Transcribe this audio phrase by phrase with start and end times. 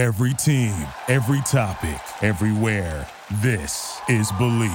[0.00, 0.72] Every team,
[1.08, 3.06] every topic, everywhere.
[3.42, 4.72] This is Believe.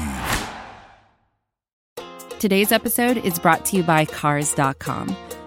[2.38, 5.18] Today's episode is brought to you by Cars.com.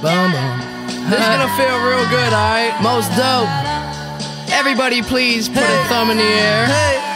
[0.00, 0.58] Boom, boom.
[1.10, 2.74] This is gonna feel real good, alright?
[2.82, 3.46] Most dope.
[4.50, 6.66] Everybody, please put a thumb in the air.
[6.66, 7.09] One,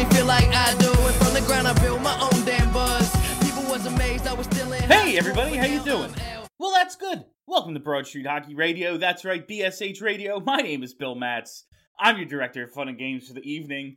[0.00, 0.90] really feel like I do.
[0.90, 3.10] And from the ground, I built my own damn buzz.
[3.42, 4.82] People was amazed I was still in.
[4.84, 6.10] Hey everybody, how you doing?
[6.58, 7.24] Well, that's good.
[7.46, 8.96] Welcome to Broad Street Hockey Radio.
[8.96, 10.40] That's right, BSH Radio.
[10.40, 11.64] My name is Bill Matz.
[11.98, 13.96] I'm your director of fun and games for the evening.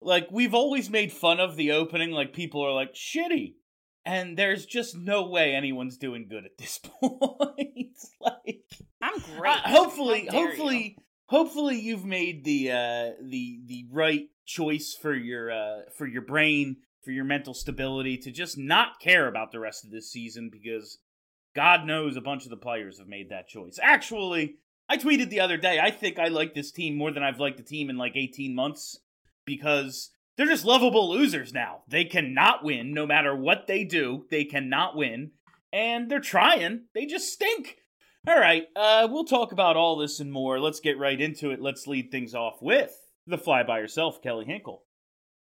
[0.00, 3.54] Like we've always made fun of the opening, like people are like shitty,
[4.04, 7.98] and there's just no way anyone's doing good at this point.
[8.20, 8.64] like
[9.00, 9.52] I'm great.
[9.52, 15.14] uh, hopefully, How dare hopefully, hopefully you've made the uh, the the right choice for
[15.14, 19.60] your uh, for your brain, for your mental stability to just not care about the
[19.60, 20.98] rest of this season because
[21.54, 23.78] God knows a bunch of the players have made that choice.
[23.82, 24.56] Actually,
[24.88, 25.80] I tweeted the other day.
[25.80, 28.54] I think I like this team more than I've liked the team in like 18
[28.54, 29.00] months
[29.44, 31.82] because they're just lovable losers now.
[31.88, 34.26] They cannot win no matter what they do.
[34.30, 35.32] They cannot win,
[35.72, 36.84] and they're trying.
[36.94, 37.78] They just stink.
[38.28, 40.58] All right, uh, we'll talk about all this and more.
[40.58, 41.62] Let's get right into it.
[41.62, 42.92] Let's lead things off with
[43.26, 44.82] the fly by yourself, Kelly Hinkle.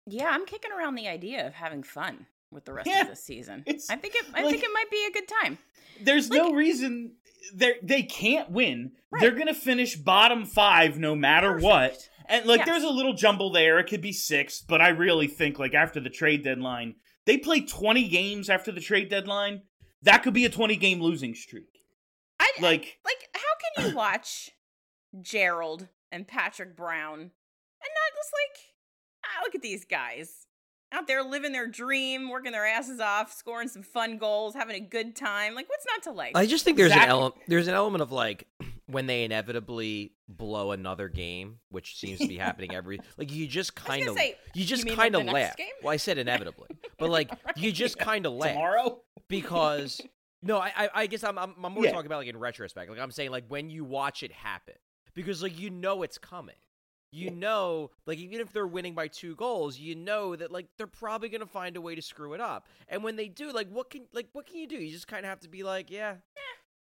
[0.07, 3.17] Yeah, I'm kicking around the idea of having fun with the rest Yeah, of the
[3.17, 3.63] season.
[3.69, 4.25] I think it.
[4.35, 5.59] I like- think it might be a good time.
[6.01, 7.17] There's Like- no reason
[7.55, 8.93] they they can't win.
[9.11, 9.21] Right.
[9.21, 12.09] They're gonna finish bottom five no matter what.
[12.27, 12.67] And like, Yes.
[12.67, 13.79] there's a little jumble there.
[13.79, 16.97] It could be six, but I really think like after the trade deadline,
[17.27, 19.63] they play 20 games after the trade deadline.
[20.03, 21.69] That could be a 20 game losing streak.
[22.41, 23.29] I Like, like.
[23.35, 24.51] How can you watch
[25.21, 27.33] Gerald and Patrick Brown
[28.17, 28.61] just like,
[29.27, 30.47] ah, look at these guys
[30.91, 34.81] out there living their dream, working their asses off, scoring some fun goals, having a
[34.81, 35.55] good time.
[35.55, 36.35] Like, what's not to like?
[36.35, 37.05] I just think there's Exactly.
[37.05, 37.35] an element.
[37.47, 38.47] There's an element of like
[38.87, 43.03] when they inevitably blow another game, which seems to be happening every.
[43.19, 44.17] Like you just kind of,
[44.55, 45.57] you just kind of next laugh.
[45.57, 45.67] game?
[45.83, 46.69] Well, I said inevitably,
[46.99, 49.03] but like you just kind of laugh tomorrow?
[49.29, 50.01] because
[50.43, 51.91] no, I, I, I guess I'm, I'm, I'm more Yeah.
[51.91, 52.89] talking about like in retrospect.
[52.91, 54.75] Like I'm saying, like when you watch it happen,
[55.15, 56.55] because like you know it's coming.
[57.11, 60.87] You know, like even if they're winning by two goals, you know that like they're
[60.87, 62.67] probably gonna find a way to screw it up.
[62.89, 64.77] And when they do, like what can like what can you do?
[64.77, 66.17] You just kind of have to be like, yeah,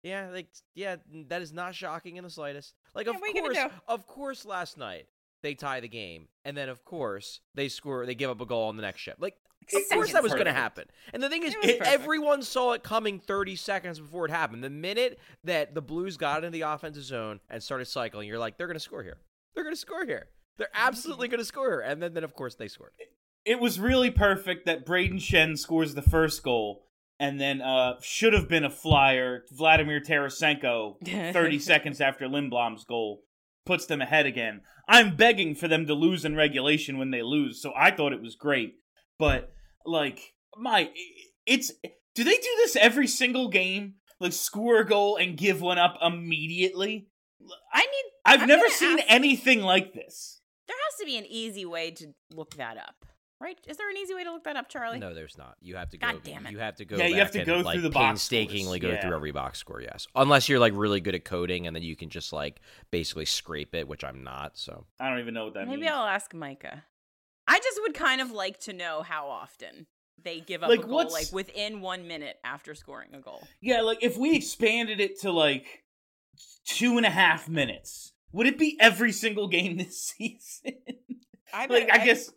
[0.03, 0.95] yeah, like yeah,
[1.27, 2.73] that is not shocking in the slightest.
[2.95, 5.05] Like Yeah, of what are you gonna course, of course, last night
[5.43, 8.69] they tie the game, and then of course they score, they give up a goal
[8.69, 9.21] on the next shift.
[9.21, 9.35] Like
[9.75, 10.85] of course that was going to happen.
[11.13, 11.93] And the thing is, It was it- perfect.
[11.93, 14.63] everyone saw it coming 30 seconds before it happened.
[14.63, 18.57] The minute that the Blues got into the offensive zone and started cycling, you're like,
[18.57, 19.17] they're going to score here.
[19.57, 20.27] They're going to score here.
[20.59, 21.79] They're absolutely going to score here.
[21.79, 22.91] And then, then of course they scored.
[23.43, 26.83] it was really perfect that Brayden Schenn scores the first goal,
[27.19, 29.45] and then uh, should have been a flyer.
[29.51, 30.97] Vladimir Tarasenko,
[31.33, 33.23] 30 seconds after Lindblom's goal,
[33.65, 34.61] puts them ahead again.
[34.87, 38.21] I'm begging for them to lose in regulation when they lose, so I thought it
[38.21, 38.75] was great.
[39.17, 39.51] But,
[39.87, 40.91] like, my.
[41.47, 41.71] It's.
[42.13, 43.95] Do they do this every single game?
[44.19, 47.07] Like, score a goal and give one up immediately?
[47.73, 48.03] I need.
[48.27, 50.41] I've I'm never seen ask- anything like this.
[50.67, 53.05] There has to be an easy way to look that up,
[53.39, 53.57] right?
[53.67, 54.99] Is there an easy way to look that up, Charlie?
[54.99, 55.55] No, there's not.
[55.61, 56.07] You have to go.
[56.07, 56.51] God damn it.
[56.51, 56.97] You have to go.
[56.97, 59.31] Yeah, you have to and, go like, through the box painstakingly scores, go through every
[59.31, 59.81] box score.
[59.81, 62.59] Yes, unless you're like really good at coding, and then you can just like
[62.91, 64.57] basically scrape it, which I'm not.
[64.57, 65.69] So I don't even know what that means.
[65.69, 65.93] Maybe means.
[65.93, 66.83] I'll ask Micah.
[67.47, 69.87] I just would kind of like to know how often
[70.21, 73.47] they give up Like, a goal, what's- like within one minute after scoring a goal.
[73.61, 75.85] Yeah, like if we expanded it to like
[76.65, 80.73] two and a half minutes, would it be every single game this season?
[81.53, 82.29] I Like, I guess-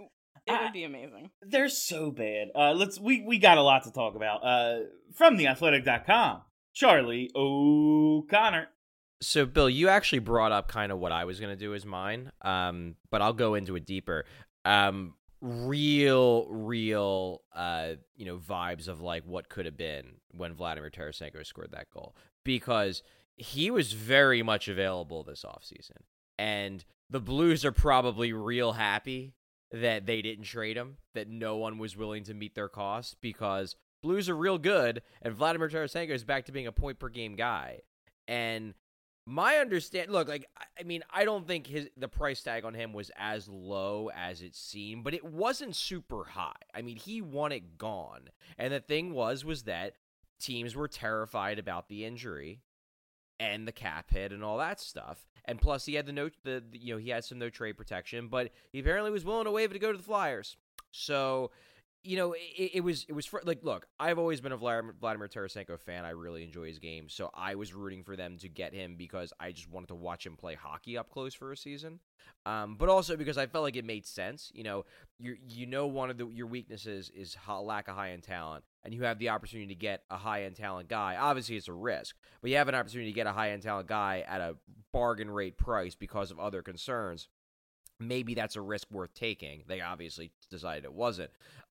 [0.46, 1.30] it I- would be amazing.
[1.42, 2.48] They're so bad.
[2.54, 4.44] Uh, let's we we got a lot to talk about.
[4.44, 4.78] Uh,
[5.14, 6.42] from theathletic.com,
[6.74, 8.68] Charlie O'Connor.
[9.22, 11.84] So, Bill, you actually brought up kind of what I was going to do as
[11.84, 14.24] mine, um, but I'll go into it deeper.
[14.64, 15.12] Um,
[15.42, 21.44] real, real, uh, you know, vibes of like what could have been when Vladimir Tarasenko
[21.44, 23.02] scored that goal because
[23.40, 26.02] he was very much available this offseason.
[26.38, 29.34] And the Blues are probably real happy
[29.72, 33.76] that they didn't trade him, that no one was willing to meet their costs because
[34.02, 37.34] Blues are real good and Vladimir Tarasenko is back to being a point per game
[37.34, 37.80] guy.
[38.28, 38.74] And
[39.26, 40.46] my understand look like
[40.78, 44.42] I mean I don't think his the price tag on him was as low as
[44.42, 46.52] it seemed, but it wasn't super high.
[46.74, 48.28] I mean, he won it gone.
[48.58, 49.94] And the thing was was that
[50.40, 52.60] teams were terrified about the injury
[53.40, 55.26] and the cap hit and all that stuff.
[55.46, 57.76] And plus he had the no the the- you know, he had some no trade
[57.76, 60.56] protection, but he apparently was willing to waive it to go to the Flyers.
[60.92, 61.50] So
[62.02, 65.28] you know, it, it was it was like, look, I've always been a Vladimir, Vladimir
[65.28, 66.04] Tarasenko fan.
[66.04, 69.32] I really enjoy his game, so I was rooting for them to get him because
[69.38, 72.00] I just wanted to watch him play hockey up close for a season.
[72.46, 74.50] Um, but also because I felt like it made sense.
[74.54, 74.84] You know,
[75.18, 78.94] you you know one of the your weaknesses is lack of high end talent, and
[78.94, 81.16] you have the opportunity to get a high end talent guy.
[81.16, 83.88] Obviously, it's a risk, but you have an opportunity to get a high end talent
[83.88, 84.56] guy at a
[84.92, 87.28] bargain rate price because of other concerns.
[87.98, 89.64] Maybe that's a risk worth taking.
[89.66, 91.30] They obviously decided it wasn't.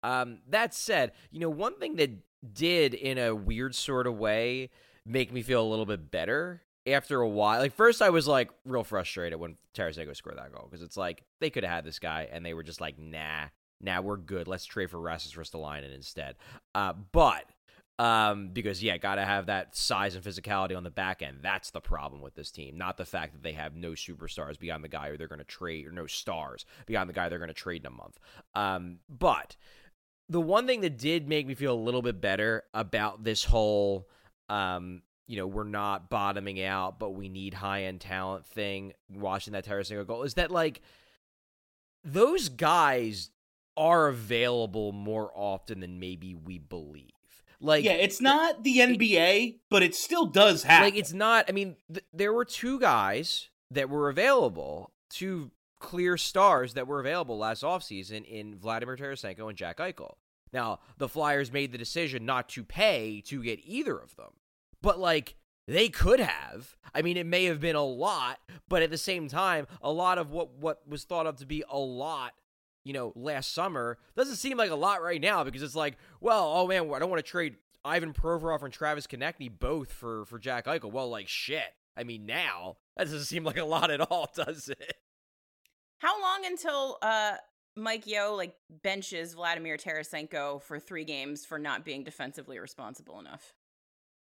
[0.03, 2.11] Um, that said, you know, one thing that
[2.53, 4.69] did, in a weird sort of way,
[5.05, 7.59] make me feel a little bit better after a while.
[7.59, 11.23] Like, first, I was like real frustrated when Tarasenko scored that goal because it's like
[11.39, 13.45] they could have had this guy and they were just like, nah,
[13.83, 14.47] nah, we're good.
[14.47, 16.35] Let's trade for Rasmus Ristolainen instead.
[16.73, 17.45] Uh, but
[17.99, 21.39] um, because yeah, gotta have that size and physicality on the back end.
[21.41, 24.83] That's the problem with this team, not the fact that they have no superstars beyond
[24.83, 27.49] the guy who they're going to trade, or no stars beyond the guy they're going
[27.49, 28.17] to trade in a month.
[28.55, 29.55] Um, but
[30.27, 34.09] the one thing that did make me feel a little bit better about this whole,
[34.49, 38.93] um, you know, we're not bottoming out, but we need high end talent thing.
[39.09, 40.81] Watching that Tarasenko goal is that like
[42.03, 43.29] those guys
[43.75, 47.09] are available more often than maybe we believe.
[47.59, 50.85] Like yeah, it's not the NBA, but it still does happen.
[50.85, 51.45] like it's not.
[51.47, 56.99] I mean, th- there were two guys that were available, two clear stars that were
[56.99, 60.15] available last offseason in Vladimir Tarasenko and Jack Eichel.
[60.51, 64.31] Now, the Flyers made the decision not to pay to get either of them.
[64.81, 65.35] But like
[65.67, 66.75] they could have.
[66.93, 70.17] I mean, it may have been a lot, but at the same time, a lot
[70.17, 72.33] of what what was thought of to be a lot
[72.83, 76.51] you know, last summer doesn't seem like a lot right now because it's like, well,
[76.53, 80.39] oh man, I don't want to trade Ivan Provorov and Travis Konecny both for for
[80.39, 80.91] Jack Eichel.
[80.91, 81.73] Well, like shit.
[81.95, 84.97] I mean, now that doesn't seem like a lot at all, does it?
[85.99, 87.33] How long until uh
[87.75, 93.53] Mike Yeo like benches Vladimir Tarasenko for three games for not being defensively responsible enough?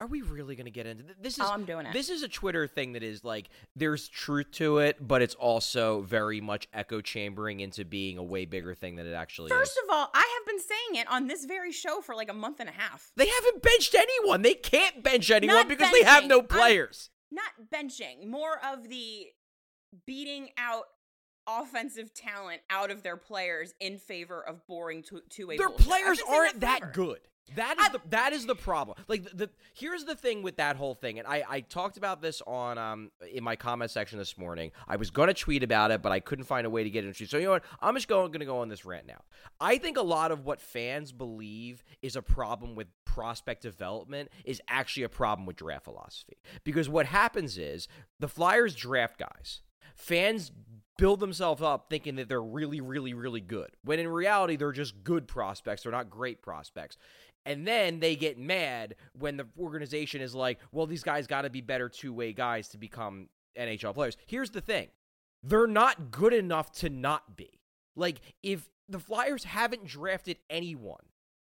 [0.00, 1.34] Are we really going to get into th- this?
[1.34, 1.92] Is Oh, I'm doing it.
[1.92, 6.00] This is a Twitter thing that is like there's truth to it, but it's also
[6.02, 9.78] very much echo chambering into being a way bigger thing than it actually First is.
[9.84, 12.60] of all, I have been saying it on this very show for like a month
[12.60, 13.12] and a half.
[13.16, 14.40] They haven't benched anyone.
[14.40, 16.28] They can't bench anyone Not because they have benching.
[16.28, 17.10] no I'm- players.
[17.30, 19.26] Not benching, more of the
[20.06, 20.84] beating out
[21.46, 25.56] offensive talent out of their players in favor of boring two two way.
[25.58, 27.20] Their players aren't that good.
[27.56, 28.96] That is I- the that is the problem.
[29.08, 32.20] Like the, the here's the thing with that whole thing, and I I talked about
[32.22, 34.72] this on um in my comment section this morning.
[34.86, 37.24] I was gonna tweet about it, but I couldn't find a way to get into.
[37.24, 37.30] it.
[37.30, 37.64] So you know what?
[37.80, 39.20] I'm just going gonna go on this rant now.
[39.60, 44.60] I think a lot of what fans believe is a problem with prospect development is
[44.68, 46.38] actually a problem with draft philosophy.
[46.64, 47.88] Because what happens is
[48.20, 49.60] the Flyers draft guys.
[49.94, 50.52] Fans
[50.96, 53.70] build themselves up thinking that they're really, really, really good.
[53.84, 55.82] When in reality, they're just good prospects.
[55.82, 56.96] They're not great prospects.
[57.46, 61.50] And then they get mad when the organization is like, well, these guys got to
[61.50, 63.28] be better two way guys to become
[63.58, 64.16] NHL players.
[64.26, 64.88] Here's the thing
[65.42, 67.60] they're not good enough to not be.
[67.96, 71.06] Like, if the Flyers haven't drafted anyone,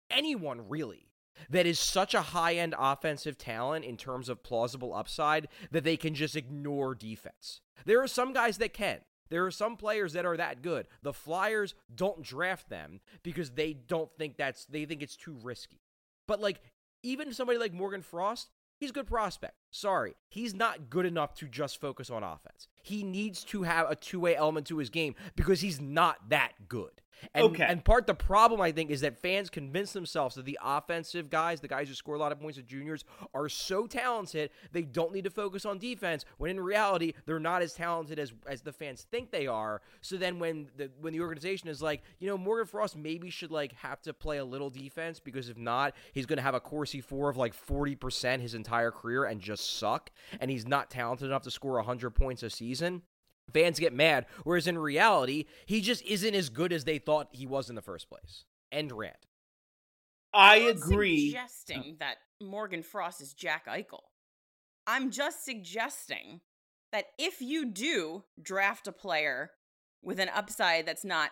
[0.10, 1.10] anyone really,
[1.50, 5.98] that is such a high end offensive talent in terms of plausible upside that they
[5.98, 7.62] can just ignore defense.
[7.86, 9.00] There are some guys that can.
[9.34, 10.86] There are some players that are that good.
[11.02, 15.82] The Flyers don't draft them because they don't think that's they think it's too risky.
[16.28, 16.62] But like
[17.02, 19.56] even somebody like Morgan Frost, he's a good prospect.
[19.76, 22.68] Sorry, he's not good enough to just focus on offense.
[22.84, 26.92] He needs to have a two-way element to his game because he's not that good.
[27.34, 27.64] And, Okay.
[27.64, 31.62] and part the problem I think is that fans convince themselves that the offensive guys,
[31.62, 35.14] the guys who score a lot of points as juniors, are so talented they don't
[35.14, 36.26] need to focus on defense.
[36.38, 39.82] When in reality, they're not as talented as as the fans think they are.
[40.02, 43.52] So then when the when the organization is like, you know, Morgan Frost maybe should
[43.52, 46.60] like have to play a little defense because if not, he's going to have a
[46.60, 50.90] Corsi for of like forty percent his entire career and just suck and he's not
[50.90, 53.04] talented enough to score 100 points a season,
[53.54, 54.26] fans get mad.
[54.44, 57.82] Whereas in reality, he just isn't as good as they thought he was in the
[57.82, 58.46] first place.
[58.72, 59.28] End rant.
[60.34, 61.30] I I'm agree.
[61.30, 64.02] Suggesting that Morgan Frost is Jack Eichel.
[64.88, 66.42] I'm just suggesting
[66.92, 69.52] that if you do draft a player
[70.02, 71.32] with an upside that's not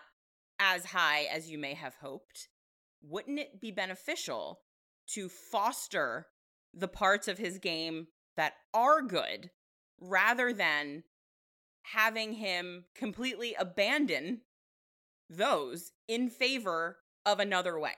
[0.58, 2.48] as high as you may have hoped,
[3.02, 4.60] wouldn't it be beneficial
[5.08, 6.28] to foster
[6.72, 9.50] the parts of his game that are good
[10.00, 11.04] rather than
[11.84, 14.40] having him completely abandon
[15.28, 17.94] those in favor of another way?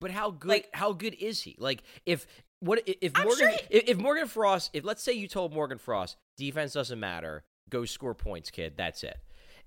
[0.00, 1.56] But how good Like- how good is he?
[1.58, 2.26] Like if
[2.60, 6.16] what if Morgan sure if, if Morgan Frost if let's say you told Morgan Frost
[6.36, 9.18] defense doesn't matter, go score points, kid, that's it.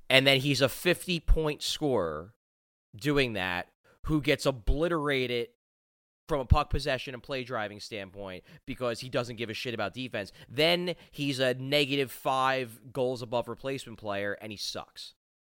[0.09, 2.33] And then he's a 50 point scorer
[2.95, 3.67] doing that
[4.05, 5.49] who gets obliterated
[6.27, 9.93] from a puck possession and play driving standpoint because he doesn't give a shit about
[9.93, 10.31] defense.
[10.49, 15.13] Then he's a negative 5 goals above replacement player and he sucks.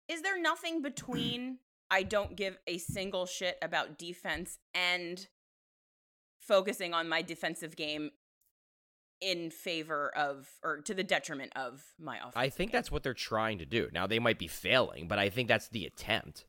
[0.08, 1.58] Is there nothing between
[1.90, 5.28] I don't give a single shit about defense and
[6.40, 8.10] focusing on my defensive game
[9.20, 12.34] in favor of or to the detriment of my offense?
[12.34, 13.88] I think that's what they're trying to do.
[13.92, 16.46] Now they might be failing, but I think that's the attempt.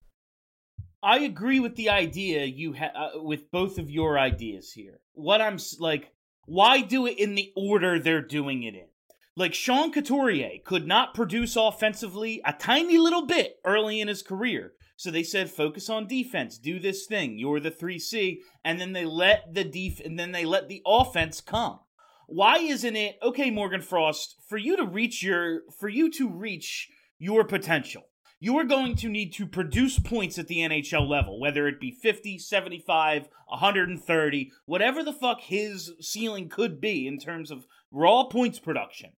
[1.04, 5.02] I agree with the idea you ha- uh, with both of your ideas here.
[5.12, 6.14] What I'm like,
[6.46, 8.88] why do it in the order they're doing it in?
[9.36, 14.74] Like Sean Couturier could not produce offensively a tiny little bit early in his career.
[14.96, 17.38] So they said focus on defense, do this thing.
[17.38, 21.42] You're the 3C and then they let the def- and then they let the offense
[21.42, 21.80] come.
[22.28, 26.90] Why isn't it okay Morgan Frost for you to reach your for you to reach
[27.20, 28.04] your potential?
[28.44, 31.92] You are going to need to produce points at the NHL level, whether it be
[31.92, 38.60] 50, 75, 130, whatever the fuck his ceiling could be in terms of raw points
[38.60, 39.12] production.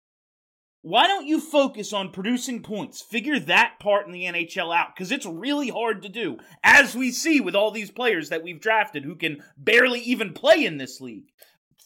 [0.82, 3.02] Why don't you focus on producing points?
[3.02, 7.10] Figure that part in the NHL out because it's really hard to do, as we
[7.10, 11.00] see with all these players that we've drafted who can barely even play in this
[11.00, 11.32] league.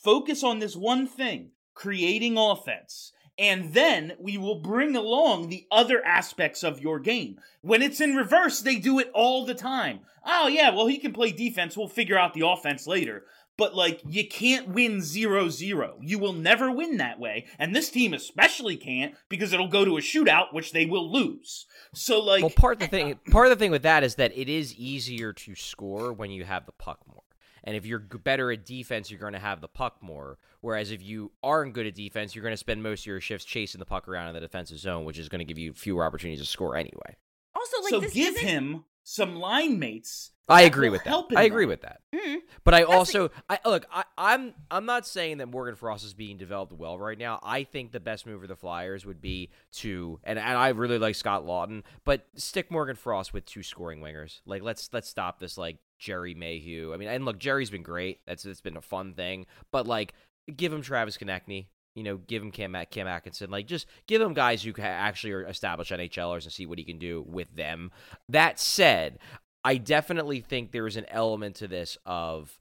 [0.05, 6.05] Focus on this one thing creating offense and then we will bring along the other
[6.05, 7.41] aspects of your game.
[7.63, 10.01] When it's in reverse, they do it all the time.
[10.27, 11.75] Oh, yeah, well, he can play defense.
[11.75, 13.25] We'll figure out the offense later.
[13.57, 15.99] But, like, you can't win 0 0.
[16.03, 17.47] You will never win that way.
[17.59, 21.65] And this team especially can't because it'll go to a shootout, which they will lose.
[21.95, 22.43] So, like.
[22.43, 24.75] Well, part of the thing, part of the thing with that is that it is
[24.75, 27.23] easier to score when you have the puck more.
[27.65, 30.39] And if you're better at defense, you're going to have the puck more.
[30.61, 33.45] Whereas if you aren't good at defense, you're going to spend most of your shifts
[33.45, 36.05] chasing the puck around in the defensive zone, which is going to give you fewer
[36.05, 37.17] opportunities to score anyway.
[37.55, 40.31] also, like so this give isn't- him some line mates.
[40.49, 41.25] I agree with that.
[41.37, 41.69] I agree that.
[41.69, 42.01] with that.
[42.15, 42.39] Mhm.
[42.65, 46.15] But I the- also, I look, I, I'm, I'm not saying that Morgan Frost is
[46.15, 47.41] being developed well right now.
[47.43, 50.99] I think the best move for the Flyers would be to, and, and I really
[50.99, 54.41] like Scott Laughton, but stick Morgan Frost with two scoring wingers.
[54.47, 56.95] Like let's let's stop this like Gerry Mayhew.
[56.95, 58.21] I mean, and look, Gerry's been great.
[58.27, 60.15] That's it's been a fun thing, but like
[60.57, 61.67] give him Travis Konecny.
[61.95, 63.51] You know, give him Cam, Cam Atkinson.
[63.51, 66.99] Like, just give him guys who actually are established NHLers and see what he can
[66.99, 67.91] do with them.
[68.29, 69.19] That said,
[69.65, 72.59] I definitely think there is an element to this of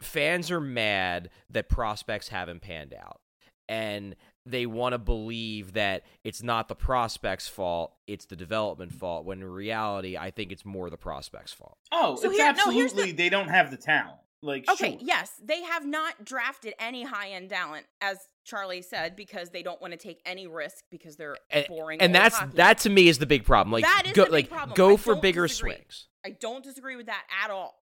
[0.00, 3.20] fans are mad that prospects haven't panned out.
[3.68, 9.24] And they want to believe that it's not the prospects' fault, it's the development fault,
[9.24, 11.78] when in reality, I think it's more the prospects' fault.
[11.90, 13.12] Oh, So it's here- no, the- absolutely.
[13.12, 14.18] They don't have the talent.
[14.42, 14.98] Like, Okay, sure.
[15.00, 19.80] yes, they have not drafted any high end talent, as Charlie said, because they don't
[19.80, 22.00] want to take any risk because they're And, boring.
[22.00, 22.56] and that's hockey.
[22.56, 23.72] that to me is the big problem.
[23.72, 24.74] Like That is go the big like problem.
[24.76, 25.72] go I for bigger disagree.
[25.72, 26.08] swings.
[26.24, 27.74] I don't disagree with that at all.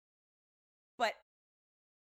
[0.99, 1.13] But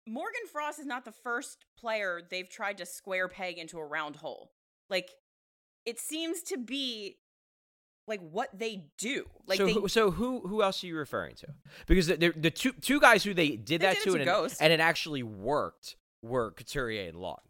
[0.07, 4.17] Morgan Frost is not the first player they've tried to square peg into a round
[4.17, 4.51] hole.
[4.89, 5.11] Like
[5.87, 7.17] it seems to be
[8.09, 9.27] like what they do.
[9.47, 11.49] Like so, they, who, so who who else are you referring to?
[11.87, 14.73] Because the, the, two two guys who they did They that did to, and, and
[14.73, 17.50] it actually worked were Couturier and Laughton.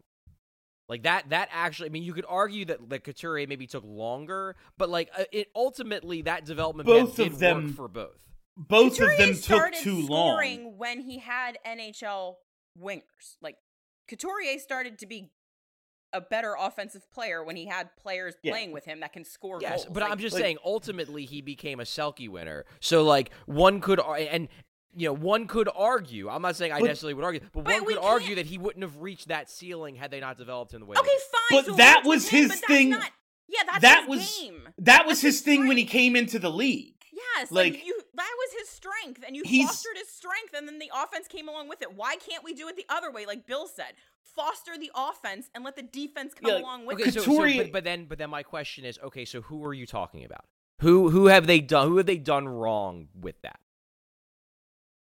[0.91, 4.57] Like that that actually, I mean, you could argue that the Couturier maybe took longer,
[4.77, 8.17] but like uh, it ultimately that development plan Both did of them work for both.
[8.57, 10.33] Both Couturier of them took started too long.
[10.33, 12.35] scoring when he had NHL
[12.77, 13.37] wingers.
[13.41, 13.55] Like
[14.09, 15.31] Couturier started to be
[16.11, 18.51] a better offensive player when he had players Yeah.
[18.51, 19.93] playing with him that can score Yes, goals.
[19.93, 22.65] but Like, I'm just like- saying, ultimately, he became a Selke winner.
[22.81, 24.49] So, like, one could, and,
[24.95, 27.73] you know, one could argue, I'm not saying I But- necessarily would argue, but, But
[27.73, 30.73] one could argue can't- that he wouldn't have reached that ceiling had they not developed
[30.73, 31.21] him the way Okay, they did.
[31.31, 31.59] fine.
[31.59, 33.11] But so that was him, his but that's thing- not-
[33.47, 34.69] yeah, that's that his was game.
[34.79, 36.95] that was That's his his thing when he came into the league.
[37.13, 40.79] Yes, like, like, you, that was his strength, and you fostered his strength, and then
[40.79, 41.93] the offense came along with it.
[41.93, 43.93] Why can't we do it the other way, like Bill said?
[44.35, 47.13] Foster the offense and let the defense come Yeah, like, along with Okay, it.
[47.13, 49.85] so, so but, but then but then my question is, okay, so who are you
[49.85, 50.45] talking about?
[50.79, 53.59] Who who have they done who have they done wrong with that?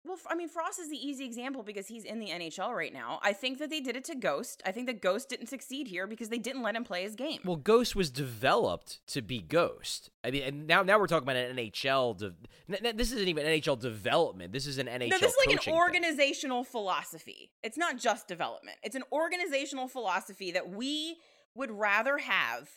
[0.03, 3.21] Well, I mean, Frost is the easy example because he's in the NHL right now.
[3.23, 4.63] I think that they did it to Ghost.
[4.65, 7.41] I think that Ghost didn't succeed here because they didn't let him play his game.
[7.45, 10.09] Well, Ghost was developed to be Ghost.
[10.25, 12.17] I mean, and now now we're talking about an NHL.
[12.17, 14.53] De- this isn't even NHL development.
[14.53, 15.11] This is an NHL.
[15.11, 15.75] no, this is like an thing.
[15.75, 17.51] organizational philosophy.
[17.63, 18.79] It's not just development.
[18.83, 21.19] It's an organizational philosophy that we
[21.55, 22.71] would rather have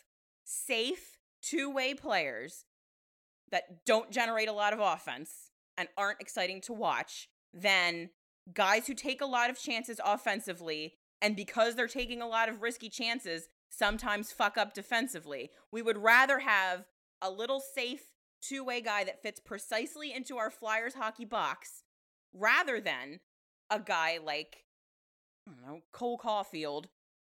[0.44, 2.66] safe two-way players
[3.50, 8.10] that don't generate a lot of offense and aren't exciting to watch than
[8.52, 12.62] guys who take a lot of chances offensively and because they're taking a lot of
[12.62, 15.50] risky chances sometimes fuck up defensively.
[15.72, 16.84] We would rather have
[17.22, 18.12] a little safe
[18.42, 21.82] two-way guy that fits precisely into our Flyers hockey box
[22.34, 23.20] rather than
[23.70, 24.64] a guy like
[25.48, 26.86] I don't know, Cole Caufield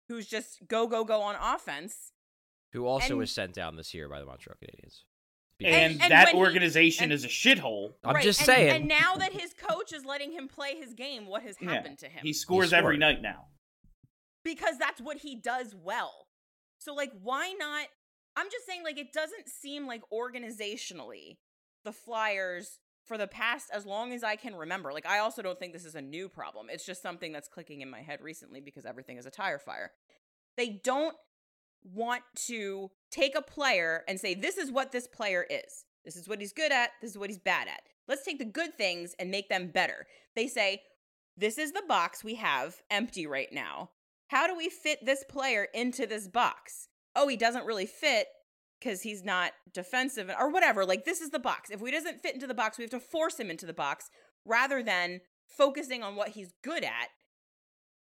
[0.08, 2.12] who's just go go go on offense.
[2.72, 5.02] Who also and- was sent down this year by the Montreal Canadiens.
[5.60, 7.94] And, And- and that when he- organization and- is a shithole.
[8.04, 8.70] I'm Right, just and- saying.
[8.76, 11.98] And now that his coach is letting him play his game, what has Yeah, happened
[12.00, 12.20] to him?
[12.22, 13.48] He scores every night now.
[14.44, 16.28] because that's what he does well.
[16.78, 17.88] So like why not
[18.36, 21.38] I'm just saying like it doesn't seem like organizationally
[21.84, 24.92] the Flyers for the past as long as I can remember.
[24.92, 26.66] Like I also don't think this is a new problem.
[26.70, 29.92] It's just something that's clicking in my head recently because everything is a tire fire.
[30.56, 31.16] They don't
[31.92, 35.84] want to take a player and say this is what this player is.
[36.04, 37.80] This is what he's good at, this is what he's bad at.
[38.08, 40.06] Let's take the good things and make them better.
[40.36, 40.82] They say
[41.36, 43.90] this is the box we have empty right now.
[44.28, 46.88] How do we fit this player into this box?
[47.14, 48.28] Oh, he doesn't really fit
[48.80, 50.84] because he's not defensive or whatever.
[50.84, 51.70] Like, this is the box.
[51.70, 54.10] If he doesn't fit into the box, we have to force him into the box
[54.44, 57.08] rather than focusing on what he's good at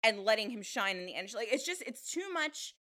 [0.04, 1.30] and letting him shine in the end.
[1.34, 2.76] Like, it's just, it's too much.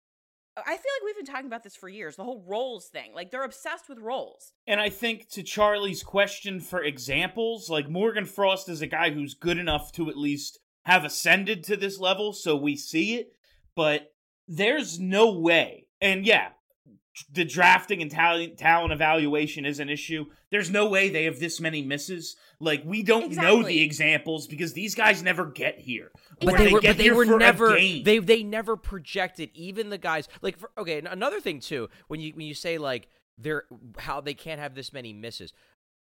[0.65, 3.13] I feel like we've been talking about this for years the whole roles thing.
[3.13, 4.53] Like, they're obsessed with roles.
[4.65, 9.33] And I think to Charlie's question for examples, like Morgan Frost is a guy who's
[9.33, 13.33] good enough to at least have ascended to this level, so we see it.
[13.75, 14.13] But
[14.47, 15.87] there's no way.
[16.01, 16.49] And yeah,
[17.31, 20.25] the drafting and talent talent evaluation is an issue.
[20.51, 22.35] There's no way they have this many misses.
[22.59, 26.11] Like we don't know the examples because these guys never get here.
[26.39, 28.03] But Or they were, get but they were never game.
[28.03, 32.33] they they never projected even the guys like for, okay another thing too when you
[32.33, 33.65] when you say like they're
[33.97, 35.53] how they can't have this many misses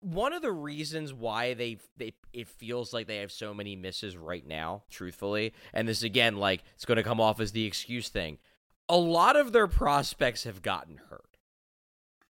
[0.00, 4.16] one of the reasons why they they it feels like they have so many misses
[4.16, 8.08] right now truthfully and this again like it's going to come off as the excuse
[8.08, 8.38] thing
[8.88, 11.25] a lot of their prospects have gotten hurt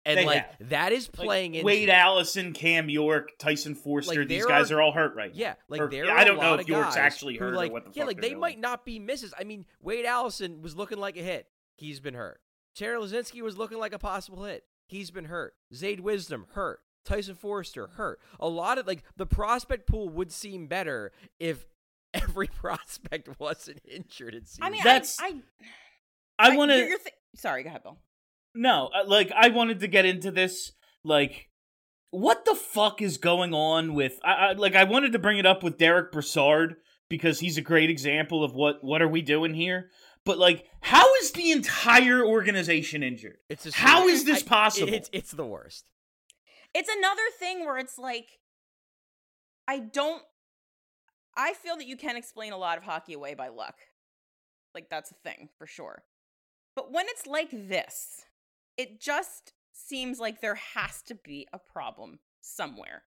[0.05, 0.69] and They like have.
[0.69, 4.21] that is Like, playing into Wade Allison, Cam York, Tyson Foerster.
[4.21, 5.37] Like, these guys are- are, all hurt right now.
[5.39, 7.73] Yeah, like or, there are I don't a know if York's actually hurt like, or
[7.73, 8.39] what the yeah, fuck like they're they doing.
[8.39, 9.33] might not be misses.
[9.37, 11.47] I mean, Wade Allison was looking like a hit.
[11.75, 12.39] He's been hurt.
[12.73, 14.63] Terry Lazinski was looking like a possible hit.
[14.87, 15.55] He's been hurt.
[15.73, 16.79] Zayde Wisdom hurt.
[17.03, 18.19] Tyson Foerster hurt.
[18.39, 21.65] A lot of like the prospect pool would seem better if
[22.13, 24.33] every prospect wasn't injured.
[24.35, 24.65] It seems.
[24.65, 25.33] I mean, That's- I, I
[26.55, 26.89] want you're- to.
[26.89, 26.99] you're
[27.35, 27.99] Sorry, go ahead, Bill.
[28.55, 30.71] No, uh, like I wanted to get into this.
[31.03, 31.49] Like,
[32.09, 34.19] what the fuck is going on with?
[34.23, 36.75] I, I like I wanted to bring it up with Derick Brassard
[37.09, 39.89] because he's a great example of what what are we doing here.
[40.25, 43.37] But like, how is the entire organization injured?
[43.49, 44.93] it's a How is this I- possible?
[44.93, 45.89] It's it's the worst.
[46.73, 48.39] It's another thing where it's like,
[49.67, 50.21] I don't.
[51.35, 53.75] I feel that you can explain a lot of hockey away by luck.
[54.73, 56.03] Like, that's a thing for sure.
[56.77, 58.25] But when it's like this,
[58.77, 63.01] it just seems like there has to be a problem somewhere.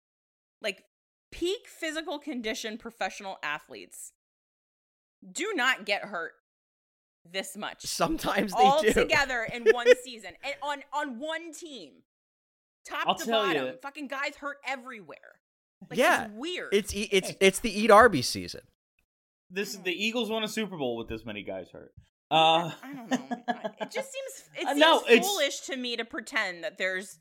[0.60, 0.82] Like,
[1.30, 4.12] peak physical condition professional athletes
[5.32, 6.32] do not get hurt
[7.30, 8.92] this much Sometimes they all do.
[8.92, 11.90] together in one season and on on one team,
[12.84, 13.66] top I'll to tell bottom.
[13.66, 13.72] ya.
[13.82, 15.38] Fucking guys hurt everywhere.
[15.88, 16.68] Like, Yeah, it's weird.
[16.74, 18.62] It's e- it's it's the eat Arby season.
[19.48, 21.92] This the Eagles won a Super Bowl with this many guys hurt.
[22.30, 23.38] Uh, I don't know.
[23.80, 27.18] It just seems it Uh, seems no, it's- foolish to me to pretend that there's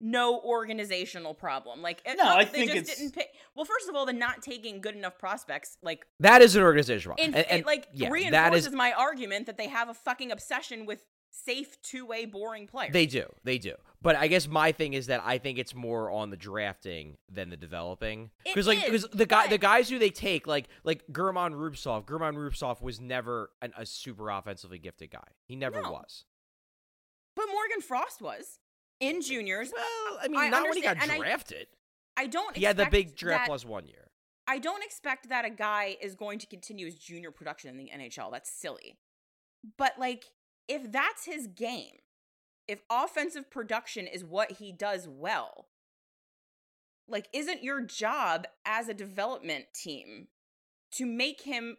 [0.00, 1.82] no organizational problem.
[1.82, 3.28] Like, No, I they think just it's- didn't pick.
[3.56, 7.16] Well, first of all, the not taking good enough prospects, like, That is an organizational.
[7.18, 9.94] in, and, and, it, like yeah, reinforces that is my argument that they have a
[9.94, 12.92] fucking obsession with safe two way boring players.
[12.92, 13.74] They do, they do.
[14.00, 17.50] But I guess my thing is that I think it's more on the drafting than
[17.50, 18.30] the developing.
[18.44, 22.36] Because like because the guy the guys who they take like like German Rubtsov, German
[22.36, 25.28] Rubtsov was never an, a super offensively gifted guy.
[25.46, 25.92] He never No.
[25.92, 26.24] was.
[27.36, 28.58] but Morgan Frost was
[29.00, 29.70] in juniors.
[29.74, 31.66] Well, I mean, I not when he got understand, and I- drafted.
[32.16, 32.56] I don't.
[32.56, 34.10] Yeah, the big draft that- plus one year.
[34.50, 37.90] I don't expect that a guy is going to continue his junior production in the
[37.94, 38.32] NHL.
[38.32, 38.96] That's silly.
[39.76, 40.24] But like,
[40.68, 41.96] if that's his game,
[42.68, 45.66] if offensive production is what he does well,
[47.08, 50.28] like, isn't your job as a development team
[50.92, 51.78] to make him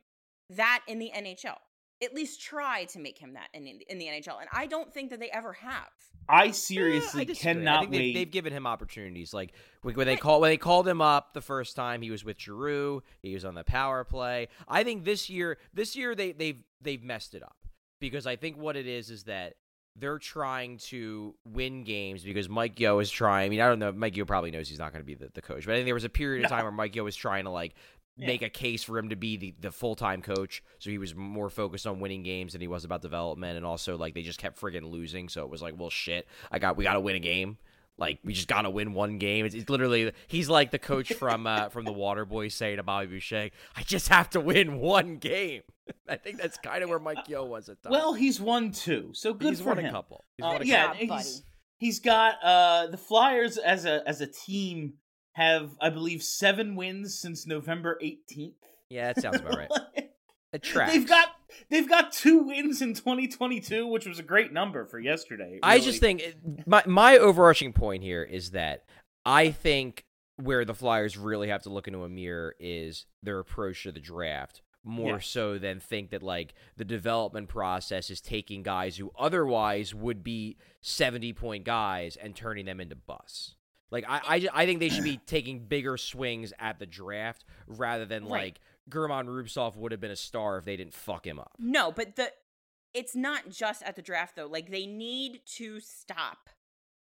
[0.49, 1.57] that in the NHL?
[2.01, 4.39] At least try to make him that in, in the NHL.
[4.39, 5.89] And I don't think that they ever have.
[6.27, 7.51] I Eh, seriously I disagree.
[7.51, 7.97] I cannot think wait.
[7.97, 9.33] they've, they've given him opportunities.
[9.33, 12.23] Like when when they call when they called him up the first time, he was
[12.23, 13.03] with Giroux.
[13.21, 14.47] He was on the power play.
[14.67, 17.57] I think this year, this year they they've they've messed it up
[17.99, 19.53] because I think what it is is that
[19.95, 23.45] they're trying to win games because Mike Yeo is trying.
[23.47, 23.91] I mean, I don't know.
[23.91, 25.85] Mike Yeo probably knows he's not going to be the, the coach, but I think
[25.85, 27.73] there was a period of time where Mike Yeo was trying to like
[28.15, 28.27] Yeah.
[28.27, 30.63] make a case for him to be the, the full time coach.
[30.77, 33.97] So he was more focused on winning games than he was about development, and also
[33.97, 35.27] like they just kept friggin' losing.
[35.27, 37.57] So it was like, well, shit, I got we got to win a game.
[37.99, 39.45] Like we just got to win one game.
[39.45, 42.83] It's, it's literally he's like the coach from uh, from the Water Boys saying to
[42.83, 45.61] Bobby Boucher, "I just have to win one game."
[46.09, 47.91] I think that's kind of where Mike Yeo was at times.
[47.91, 49.85] well, he's won two, so good he's for won him.
[49.87, 50.23] a couple.
[50.37, 51.43] He's Uh, won a yeah, job, he's,
[51.77, 54.93] he's got uh the Flyers as a as a team
[55.33, 58.55] have I believe seven wins since November eighteenth.
[58.89, 59.69] Yeah, that sounds about right.
[60.53, 60.93] It tracks.
[60.93, 61.27] They've got
[61.69, 65.53] they've got two wins in 2022, which was a great number for yesterday.
[65.55, 66.23] It I just think
[66.65, 68.85] my my overarching point here is that
[69.25, 70.05] I think
[70.37, 73.99] where the Flyers really have to look into a mirror is their approach to the
[73.99, 75.19] draft more Yeah.
[75.19, 80.55] so than think that like the development process is taking guys who otherwise would be
[80.81, 83.55] 70 point guys and turning them into busts.
[83.91, 84.21] Like I,
[84.53, 88.31] I, I think they should be taking bigger swings at the draft rather than Right.
[88.31, 88.59] like
[88.91, 91.53] German Rubtsov would have been a star if they didn't fuck him up.
[91.59, 92.31] No, but the
[92.93, 94.47] it's not just at the draft though.
[94.47, 96.49] Like they need to stop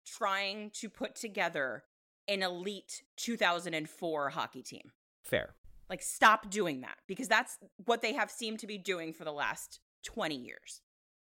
[0.06, 1.84] trying to put together
[2.28, 4.92] an elite 2004 hockey team.
[5.24, 5.56] Fair.
[5.90, 9.34] Like stop doing that because that's what they have seemed to be doing for the
[9.34, 10.82] last 20 years.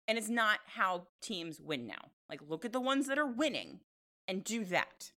[0.08, 2.12] And it's not how teams win now.
[2.30, 3.82] Like look at the ones that are winning
[4.28, 5.12] and do that.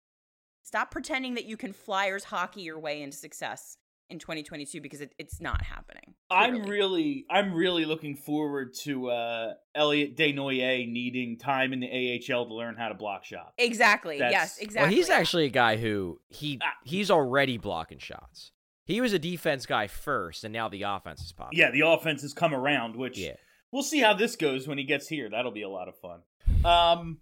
[0.64, 3.78] Stop pretending that you can Flyers hockey your way into success
[4.10, 6.14] in 2022 because it, it's not happening.
[6.30, 11.88] I'm really I'm really looking forward to uh Elliot Desnoyers needing time in the
[12.32, 13.54] AHL to learn how to block shots.
[13.58, 14.20] Exactly.
[14.20, 14.90] That's- yes, exactly.
[14.90, 16.74] Well, he's actually a guy who he Ah.
[16.84, 18.52] he's already blocking shots.
[18.86, 21.58] He was a defense guy first, and now the offense is popping.
[21.58, 23.36] Yeah, the offense has come around, which yeah.
[23.72, 25.30] we'll see how this goes when he gets here.
[25.30, 26.20] That'll be a lot of fun.
[26.66, 27.20] Um,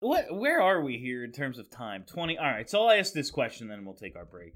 [0.00, 2.04] what where are we here in terms of time?
[2.06, 2.36] Twenty.
[2.36, 4.54] All right, so I'll ask this question, then we'll take our break.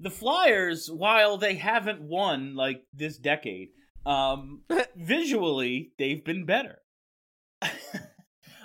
[0.00, 3.68] The Flyers, while they haven't won like this decade,
[4.04, 4.62] um,
[4.96, 6.78] visually they've been better.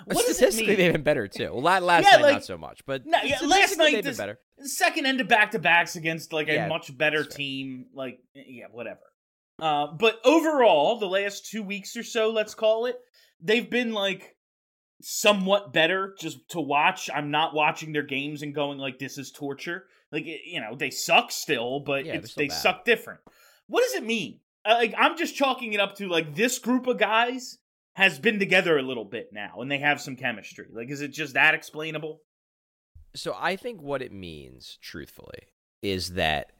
[0.04, 1.50] what statistically, they've been better too.
[1.54, 4.04] Well, last Yeah, night like- not so much, but No, yeah, last night they've been
[4.04, 4.38] this- better.
[4.62, 7.86] second end of back to backs against like a Yeah, much better team.
[7.94, 9.00] Like, yeah, whatever.
[9.60, 12.96] Uh, but overall, the last two weeks or so, let's call it,
[13.42, 14.36] they've been like
[15.02, 17.08] somewhat better just to watch.
[17.14, 19.84] I'm not watching their games and going like this is torture.
[20.12, 22.54] Like, you know, they suck still, but Yeah, still they bad.
[22.54, 23.20] suck different.
[23.68, 24.40] What does it mean?
[24.64, 27.58] Uh, Like, I'm just chalking it up to like this group of guys
[27.94, 30.66] has been together a little bit now, and they have some chemistry.
[30.72, 32.22] Like, is it just that explainable?
[33.14, 35.48] So I think what it means, truthfully,
[35.82, 36.52] is that,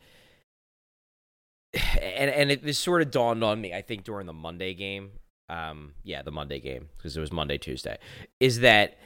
[1.75, 3.73] and and it, this sort of dawned on me.
[3.73, 5.11] I think during the Monday game,
[5.49, 7.99] um, yeah, the Monday game because it was Monday Tuesday,
[8.39, 8.99] is that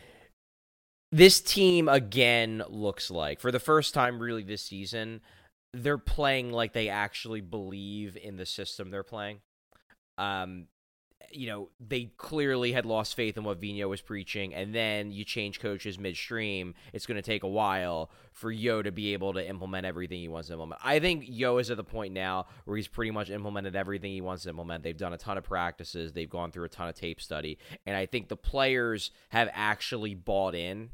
[1.16, 5.20] this team again looks like for the first time really this season
[5.74, 9.40] they're playing like they actually believe in the system they're playing.
[10.16, 10.66] Um,
[11.32, 15.24] you know, they clearly had lost faith in what Vigneault was preaching, and then you
[15.24, 16.74] change coaches midstream.
[16.92, 20.28] It's going to take a while for Yeo to be able to implement everything he
[20.28, 20.80] wants to implement.
[20.84, 24.20] I think Yeo is at the point now where he's pretty much implemented everything he
[24.20, 24.84] wants to implement.
[24.84, 27.96] They've done a ton of practices, they've gone through a ton of tape study, and
[27.96, 30.90] I think the players have actually bought in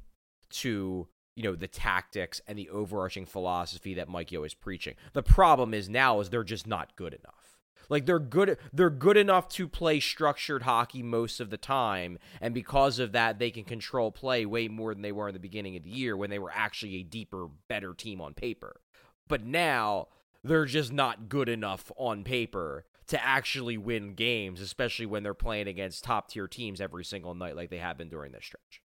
[0.51, 4.95] to you know the tactics and the overarching philosophy that Mike Yeo is preaching.
[5.13, 7.59] The problem is now is they're just not good enough.
[7.89, 12.55] Like they're good they're good enough to play structured hockey most of the time and
[12.55, 15.77] because of that they can control play way more than they were in the beginning
[15.77, 18.81] of the year when they were actually a deeper better team on paper.
[19.27, 20.09] But now
[20.45, 25.67] they're just not good enough on paper to actually win games, especially when they're playing
[25.67, 28.81] against top tier teams every single night like they have been during this stretch.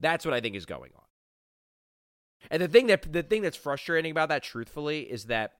[0.00, 1.02] That's what I think is going on.
[2.50, 5.52] And the thing that the thing that's frustrating about that, truthfully, is that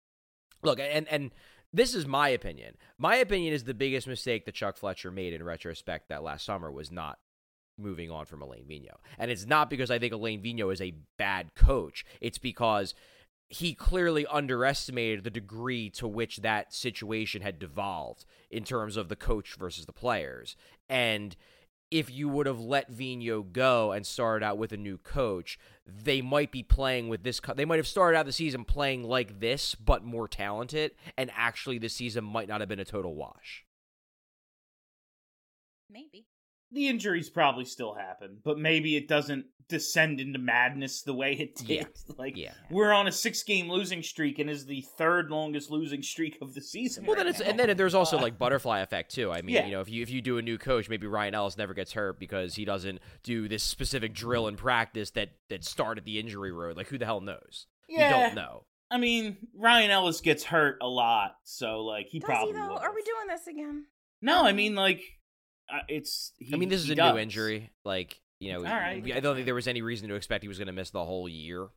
[0.62, 1.32] look, and and
[1.72, 2.76] this is my opinion.
[2.98, 6.70] My opinion is the biggest mistake that Chuck Fletcher made in retrospect that last summer
[6.70, 7.18] was not
[7.78, 9.00] moving on from Alain Vigneault.
[9.18, 12.04] And it's not because I think Alain Vigneault is a bad coach.
[12.20, 12.94] It's because
[13.48, 19.16] he clearly underestimated the degree to which that situation had devolved in terms of the
[19.16, 20.56] coach versus the players.
[20.88, 21.36] And
[21.90, 26.20] if you would have let Vigneault go and started out with a new coach, they
[26.20, 27.40] might be playing with this.
[27.54, 31.78] They might have started out the season playing like this, but more talented, and actually
[31.78, 33.64] the season might not have been a total wash.
[35.88, 36.26] Maybe.
[36.72, 41.56] The injuries probably still happen, but maybe it doesn't descend into madness the way it
[41.56, 41.68] did.
[41.68, 41.84] Yeah.
[42.18, 42.52] Like Yeah.
[42.70, 46.54] we're on a six game losing streak and is the third longest losing streak of
[46.54, 47.04] the season.
[47.04, 47.46] Well, right then it's now.
[47.46, 49.32] and then there's also Uh, like butterfly effect too.
[49.32, 49.66] I mean, Yeah.
[49.66, 51.92] you know, if you if you do a new coach, maybe Ryan Ellis never gets
[51.92, 56.52] hurt because he doesn't do this specific drill in practice that that started the injury
[56.52, 56.76] road.
[56.76, 57.66] Like who the hell knows?
[57.88, 58.08] Yeah.
[58.08, 58.64] You don't know.
[58.90, 62.68] I mean, Ryan Ellis gets hurt a lot, so like he Does probably he though?
[62.68, 62.82] would've.
[62.82, 63.86] Are we doing this again?
[64.22, 65.02] No, I mean like
[65.72, 66.32] uh, it's.
[66.38, 67.14] He, I mean, this is a does.
[67.14, 67.70] new injury.
[67.84, 69.02] Like, you know, right.
[69.14, 71.04] I don't think there was any reason to expect he was going to miss the
[71.04, 71.68] whole year.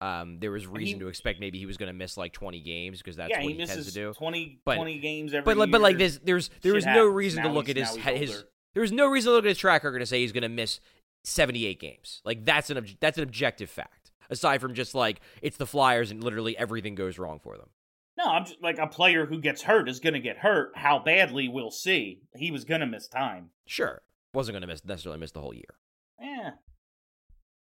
[0.00, 2.98] Um, there was reason to expect maybe he was going to miss like 20 games
[2.98, 4.14] because that's yeah, what he he, tends to do.
[4.14, 7.42] 20, But- 20 games every But like, but like this, there's there was no reason
[7.42, 8.44] Now to look at his his.
[8.74, 10.48] There was no reason to look at his track record and say he's going to
[10.48, 10.78] miss
[11.24, 12.22] 78 games.
[12.24, 14.12] Like that's an that's an objective fact.
[14.30, 17.68] Aside from just like it's the Flyers and literally everything goes wrong for them.
[18.18, 20.72] No, I'm just like a player who gets hurt is going to get hurt.
[20.74, 22.22] How badly we'll see.
[22.34, 23.50] He was going to miss time.
[23.64, 24.02] Sure,
[24.34, 25.76] wasn't going to miss necessarily miss the whole year.
[26.20, 26.50] Yeah.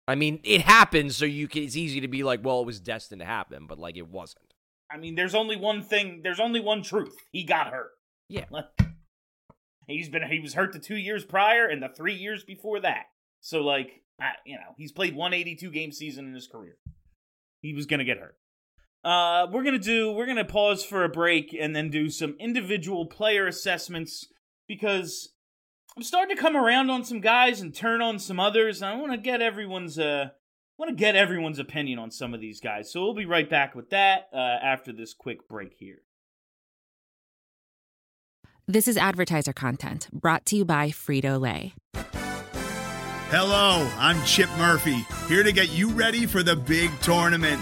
[0.08, 2.80] I mean, it happens, so you can, it's easy to be like, well, it was
[2.80, 4.56] destined to happen, but like it wasn't.
[4.92, 6.22] I mean, there's only one thing.
[6.24, 7.16] There's only one truth.
[7.32, 7.92] He got hurt.
[8.28, 8.46] Yeah.
[9.88, 13.06] He's been he was hurt the two years prior and the three years before that.
[13.42, 16.78] So like, I, you know, he's played 182 game season in his career.
[17.62, 18.38] He was gonna get hurt.
[19.04, 20.12] Uh, we're gonna do.
[20.12, 24.28] We're gonna pause for a break and then do some individual player assessments
[24.68, 25.34] because
[25.98, 28.82] I'm starting to come around on some guys and turn on some others.
[28.82, 30.30] I want to get everyone's uh
[30.78, 32.92] want to get everyone's opinion on some of these guys.
[32.92, 36.02] So we'll be right back with that uh, after this quick break here.
[38.68, 41.74] This is advertiser content brought to you by Frito Lay.
[43.30, 47.62] Hello, I'm Chip Murphy, here to get you ready for the big tournament.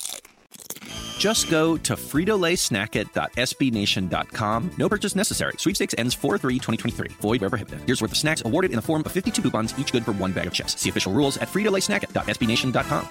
[1.17, 4.71] Just go to fritolaysnackit.sbnation.com.
[4.77, 5.53] No purchase necessary.
[5.57, 7.11] Sweepstakes ends 4-3-2023.
[7.13, 7.81] Void where prohibited.
[7.87, 10.31] Here's worth of snacks awarded in the form of 52 coupons, each good for one
[10.31, 10.79] bag of chips.
[10.79, 13.09] See official rules at fritolaysnackit.sbnation.com.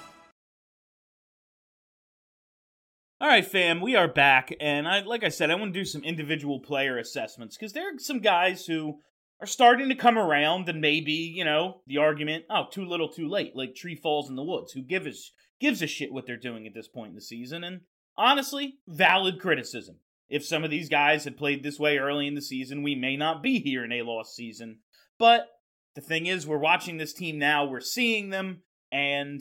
[3.23, 5.85] All right, fam, we are back, and I, like I said, I want to do
[5.85, 9.01] some individual player assessments because there are some guys who
[9.43, 13.29] are starting to come around, and maybe you know the argument, oh, too little, too
[13.29, 14.73] late, like tree falls in the woods.
[14.73, 17.63] Who gives gives a shit what they're doing at this point in the season?
[17.63, 17.83] And
[18.17, 19.97] honestly, valid criticism.
[20.29, 23.17] If some of these guys had played this way early in the season, we may
[23.17, 24.79] not be here in a lost season.
[25.19, 25.49] But
[25.95, 29.41] the thing is, we're watching this team now, we're seeing them, and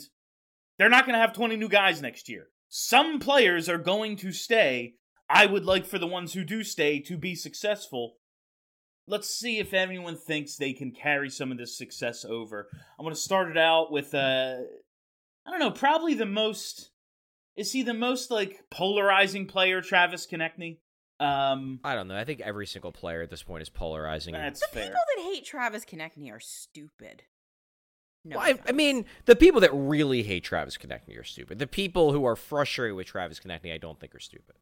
[0.77, 2.47] they're not going to have 20 new guys next year.
[2.69, 4.95] Some players are going to stay.
[5.29, 8.15] I would like for the ones who do stay to be successful.
[9.07, 12.67] Let's see if anyone thinks they can carry some of this success over.
[12.97, 14.57] I'm going to start it out with, uh,
[15.49, 16.91] I don't know, probably the most.
[17.55, 20.77] Is he the most, like, polarizing player, Travis Konecny?
[21.19, 22.15] Um, I don't know.
[22.15, 24.33] I think every single player at this point is polarizing.
[24.33, 24.83] that's The fair.
[24.83, 27.23] people that hate Travis Konecny are stupid.
[28.23, 31.57] No, Well, I, I mean, the people that really hate Travis Konecny are stupid.
[31.57, 34.55] The people who are frustrated with Travis Konecny, I don't think are stupid.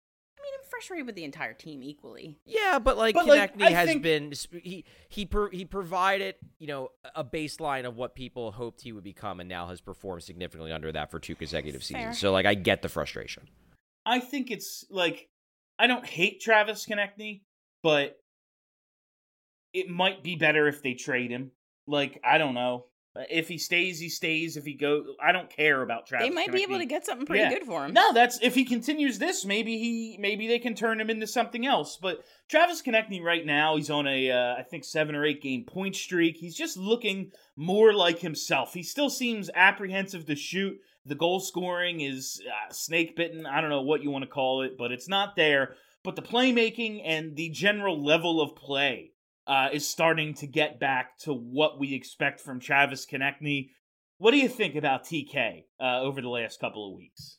[0.78, 2.38] I mean, I'm frustrated with the entire team equally.
[2.46, 6.90] Yeah, but like But, like, has think- been he he pro, he provided you know
[7.16, 10.92] a baseline of what people hoped he would become, and now has performed significantly under
[10.92, 12.00] that for two consecutive Fair.
[12.02, 12.20] seasons.
[12.20, 13.48] So like, I get the frustration.
[14.06, 15.30] I think it's like
[15.80, 17.42] I don't hate Travis Konecny,
[17.84, 18.18] but
[19.74, 21.52] it might be better if they trade him.
[21.88, 22.86] Like I don't know.
[23.30, 24.58] If he stays, he stays.
[24.58, 26.28] If he go, I don't care about Travis.
[26.28, 27.50] they might be able to get something pretty Yeah.
[27.54, 27.94] good for him.
[27.94, 31.66] No, that's if he continues this, maybe he maybe they can turn him into something
[31.66, 31.98] else.
[32.02, 35.64] But Travis Konecny right now, he's on a uh, I think seven or eight game
[35.66, 36.38] point streak.
[36.38, 38.74] He's just looking more like himself.
[38.74, 40.78] He still seems apprehensive to shoot.
[41.06, 43.46] The goal scoring is uh, snake bitten.
[43.46, 45.76] I don't know what you want to call it, but it's not there.
[46.04, 49.12] But the playmaking and the general level of play
[49.48, 53.70] uh, is starting to get back to what we expect from Travis Konecny.
[54.18, 57.38] What do you think about TK uh, over the last couple of weeks?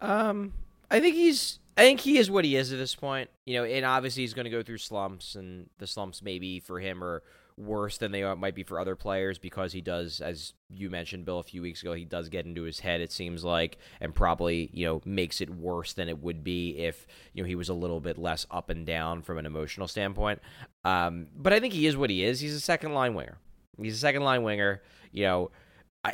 [0.00, 0.52] Um,
[0.90, 1.58] I think he's.
[1.76, 3.30] I think he is what he is at this point.
[3.46, 6.80] You know, and obviously he's going to go through slumps, and the slumps maybe for
[6.80, 7.22] him are
[7.58, 11.38] worse than they might be for other players because he does, as you mentioned, Bill,
[11.38, 13.00] a few weeks ago, he does get into his head.
[13.00, 17.06] It seems like, and probably you know makes it worse than it would be if
[17.32, 20.40] you know he was a little bit less up and down from an emotional standpoint.
[20.84, 22.40] Um, but I think he is what he is.
[22.40, 23.38] He's a second line winger.
[23.80, 24.82] He's a second line winger.
[25.12, 25.50] You know,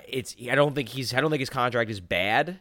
[0.09, 0.35] it's.
[0.51, 1.15] I don't think he's.
[1.15, 2.59] I don't think his contract is bad.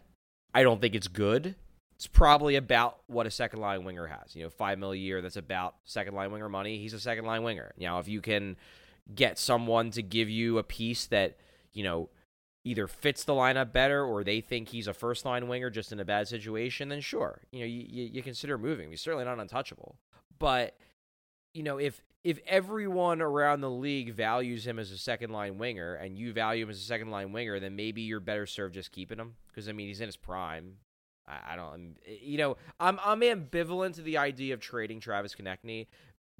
[0.54, 1.56] I don't think it's good.
[1.96, 4.36] It's probably about what a second line winger has.
[4.36, 5.22] You know, five mil a year.
[5.22, 6.80] That's about second line winger money.
[6.80, 7.74] He's a second line winger.
[7.78, 8.58] Now, if you can
[9.14, 11.38] get someone to give you a piece that
[11.74, 12.10] you know
[12.64, 16.00] either fits the lineup better or they think he's a first line winger just in
[16.00, 18.90] a bad situation, then sure, you know, you, you, you consider moving.
[18.90, 19.98] He's certainly not untouchable,
[20.40, 20.78] but
[21.54, 25.96] you know, if if everyone around the league values him as a second line winger
[25.96, 28.92] and you value him as a second line winger, then maybe you're better served just
[28.92, 30.78] keeping him because I mean he's in his prime.
[31.28, 35.36] I, I don't, I'm, you know, I'm I'm ambivalent to the idea of trading Travis
[35.36, 35.88] Konecny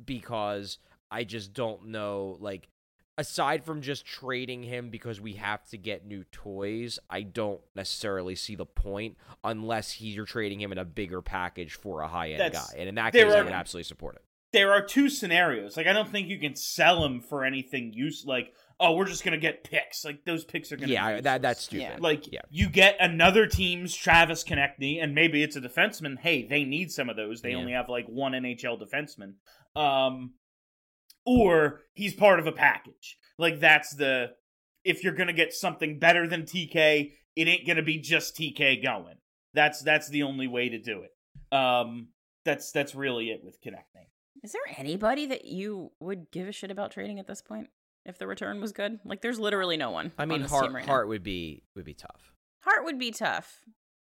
[0.04, 0.80] because
[1.12, 2.70] I just don't know, like.
[3.16, 8.34] Aside from just trading him because we have to get new toys, I don't necessarily
[8.34, 12.32] see the point unless he, you're trading him in a bigger package for a high
[12.32, 12.74] end guy.
[12.76, 14.24] And in that case, I would absolutely support it.
[14.54, 15.76] There are two scenarios.
[15.76, 18.24] Like I don't think you can sell him for anything use.
[18.26, 20.04] Like oh, we're just gonna get picks.
[20.06, 21.82] Like those picks are gonna Yeah, be that that's stupid.
[21.84, 21.98] Yeah.
[22.00, 22.42] Like yeah.
[22.50, 26.20] you get another team's Travis Konecny, and maybe it's a defenseman.
[26.20, 27.42] Hey, they need some of those.
[27.42, 27.58] They Yeah.
[27.58, 29.34] only have like one NHL defenseman.
[29.80, 30.34] Um,
[31.26, 33.18] or he's part of a package.
[33.38, 34.32] Like that's the
[34.84, 39.16] if you're gonna get something better than TK, it ain't gonna be just TK going.
[39.54, 41.56] That's that's the only way to do it.
[41.56, 42.10] Um,
[42.44, 44.08] that's that's really it with Konecny.
[44.44, 47.70] Is there anybody that you would give a shit about trading at this point
[48.06, 49.00] if the return was good?
[49.06, 50.12] Like, there's literally no one.
[50.18, 50.92] I mean, this Hart team right now.
[50.92, 52.34] Hart would be would be tough.
[52.62, 53.62] Hart would be tough,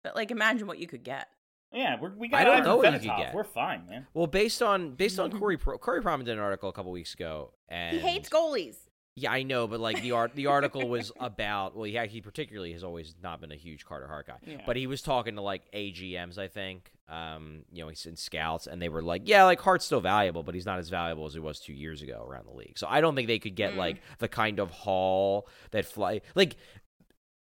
[0.02, 1.28] but like, imagine what you could get.
[1.72, 3.34] Yeah, we're, we got I don't know what you could get.
[3.34, 4.06] We're fine, man.
[4.14, 7.14] Well, based on based on Corey Pro, Corey Pronman did an article a couple weeks
[7.14, 8.76] ago, and He hates goalies.
[9.18, 11.76] Yeah, I know, but like the art, the article was about.
[11.76, 14.62] Well, yeah, he particularly has always not been a huge Carter Hart guy, Yeah.
[14.66, 16.90] but he was talking to like AGMs, I think.
[17.08, 20.42] Um, you know, he's in scouts, and they were like, "Yeah, like Hart's still valuable,
[20.42, 22.86] but he's not as valuable as he was two years ago around the league." So
[22.90, 23.76] I don't think they could get Mm.
[23.76, 26.56] like the kind of haul that fly like.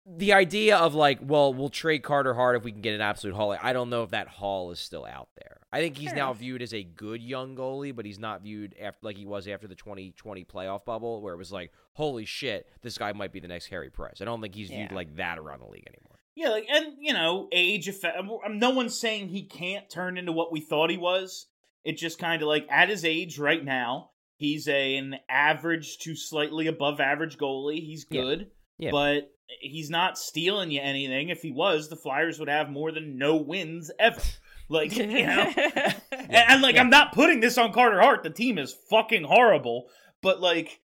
[0.08, 3.34] The idea of like, well, we'll trade Carter Hart if we can get an absolute
[3.34, 3.56] haul.
[3.60, 5.58] I don't know if that haul is still out there.
[5.72, 8.76] I think he's Fair now viewed as a good young goalie, but he's not viewed
[8.80, 12.68] after like he was after the 2020 playoff bubble, where it was like, holy shit,
[12.82, 14.18] this guy might be the next Carey Price.
[14.20, 16.15] I don't think he's viewed like that around the league anymore.
[16.36, 18.18] Yeah, like, and you know, age effect.
[18.50, 21.46] No one's saying he can't turn into what we thought he was.
[21.82, 26.14] It just kind of like at his age right now, he's a, an average to
[26.14, 27.84] slightly above average goalie.
[27.84, 28.90] He's good, Yeah.
[28.90, 31.30] but he's not stealing you anything.
[31.30, 34.20] If he was, the Flyers would have more than no wins ever.
[34.68, 35.94] Like you know, and,
[36.32, 38.24] and, like I'm not putting this on Carter Hart.
[38.24, 39.84] The team is fucking horrible,
[40.22, 40.80] but like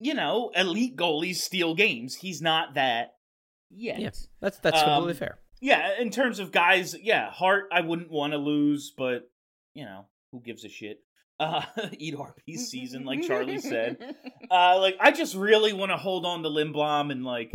[0.00, 2.16] you know, elite goalies steal games.
[2.16, 3.12] He's not that
[3.70, 3.98] yet.
[4.00, 5.38] Yeah, that's that's completely Um, fair.
[5.60, 9.30] Yeah, in terms of guys, yeah, Hart I wouldn't want to lose, but
[9.74, 11.00] you know, who gives a shit?
[11.38, 11.62] Uh
[11.98, 13.98] eat Arby's season, like Charlie said.
[14.50, 17.52] Uh like I just really want to hold on to Lindblom and like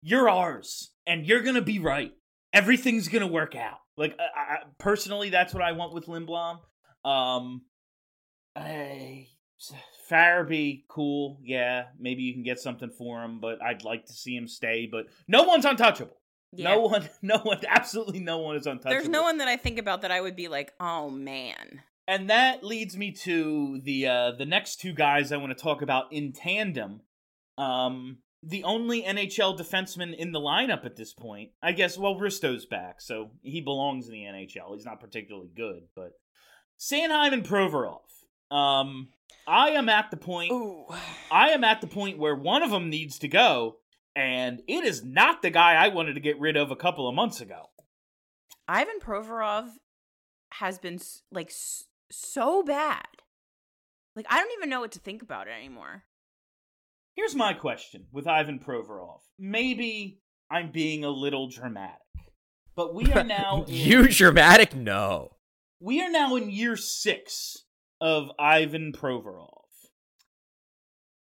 [0.00, 2.12] you're ours and you're gonna be right.
[2.54, 3.78] Everything's gonna work out.
[3.98, 6.60] Like I, I, personally, that's what I want with Lindblom.
[7.04, 7.62] Um,
[8.56, 9.26] I,
[10.10, 11.84] Farabee, cool, yeah.
[11.98, 14.88] Maybe you can get something for him, but I'd like to see him stay.
[14.90, 16.16] But no one's untouchable.
[16.52, 16.74] Yeah.
[16.74, 18.90] No one, no one, absolutely no one is untouchable.
[18.90, 21.82] There's no one that I think about that I would be like, oh man.
[22.06, 25.80] And that leads me to the uh, the next two guys I want to talk
[25.80, 27.00] about in tandem.
[27.56, 31.96] Um, the only NHL defenseman in the lineup at this point, I guess.
[31.96, 34.74] Well, Risto's back, so he belongs in the NHL.
[34.74, 36.12] He's not particularly good, but
[36.78, 38.00] Sanheim and Provorov.
[38.50, 39.08] Um,
[39.46, 40.52] I am at the point.
[40.52, 40.86] Ooh.
[41.30, 43.76] I am at the point where one of them needs to go,
[44.16, 47.14] and it is not the guy I wanted to get rid of a couple of
[47.14, 47.70] months ago.
[48.66, 49.68] Ivan Provorov
[50.54, 50.98] has been
[51.30, 51.52] like
[52.10, 53.04] so bad.
[54.16, 56.04] Like I don't even know what to think about it anymore.
[57.16, 59.20] Here's my question with Ivan Provorov.
[59.38, 60.20] Maybe
[60.50, 61.98] I'm being a little dramatic,
[62.74, 64.74] but we are now in, you dramatic?
[64.74, 65.36] No.
[65.80, 67.63] we are now in year six
[68.00, 69.48] of Ivan Provorov.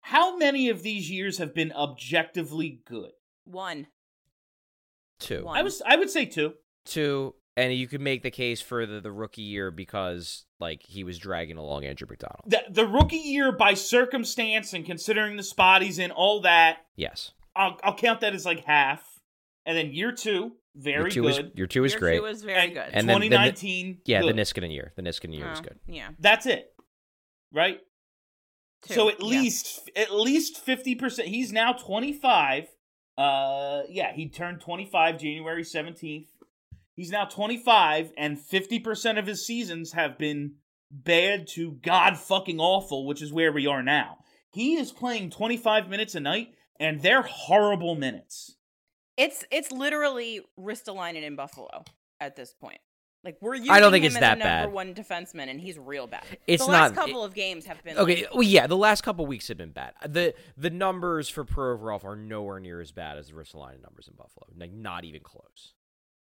[0.01, 3.11] How many of these years have been objectively good?
[3.43, 3.87] One.
[5.19, 5.43] Two.
[5.45, 5.57] One.
[5.57, 6.53] I was I would say two.
[6.85, 7.35] Two.
[7.55, 11.17] And you could make the case for the, the rookie year because like he was
[11.17, 12.43] dragging along Andrew MacDonald.
[12.45, 17.31] The, the rookie year by circumstance and considering the spot he's in, all that, Yes.
[17.55, 19.03] I'll I'll count that as like half.
[19.65, 21.27] And then year two, very your two good.
[21.45, 22.17] Was, your two was Year great.
[22.17, 22.89] Two was very and good.
[22.93, 24.35] And then- then the- 2019, yeah, good.
[24.35, 24.93] the Niskanen year.
[24.95, 25.79] The Niskanen year was Oh, good.
[25.87, 26.09] Yeah.
[26.19, 26.71] That's it,
[27.51, 27.79] right?
[28.83, 28.93] Two.
[28.93, 29.25] So at yeah.
[29.25, 31.27] least at least fifty percent.
[31.29, 32.67] He's now twenty five.
[33.17, 36.27] Uh, yeah, he turned twenty five January seventeenth.
[36.93, 40.55] He's now twenty five, and fifty percent of his seasons have been
[40.91, 44.19] bad to god fucking awful, which is where we are now.
[44.51, 46.49] He is playing twenty five minutes a night,
[46.79, 48.56] and they're horrible minutes.
[49.17, 51.83] It's it's literally Ristolainen in Buffalo
[52.19, 52.79] at this point.
[53.23, 54.71] Like we're using I don't think him it's as that a number bad.
[54.71, 56.23] one defenseman, and he's real bad.
[56.45, 59.01] It's the last not- couple of games have been Okay, like, well, yeah, the last
[59.01, 59.93] couple weeks have been bad.
[60.07, 64.13] The the numbers for Provorov are nowhere near as bad as the Ristolainen numbers in
[64.15, 64.45] Buffalo.
[64.55, 65.73] Like, not even close.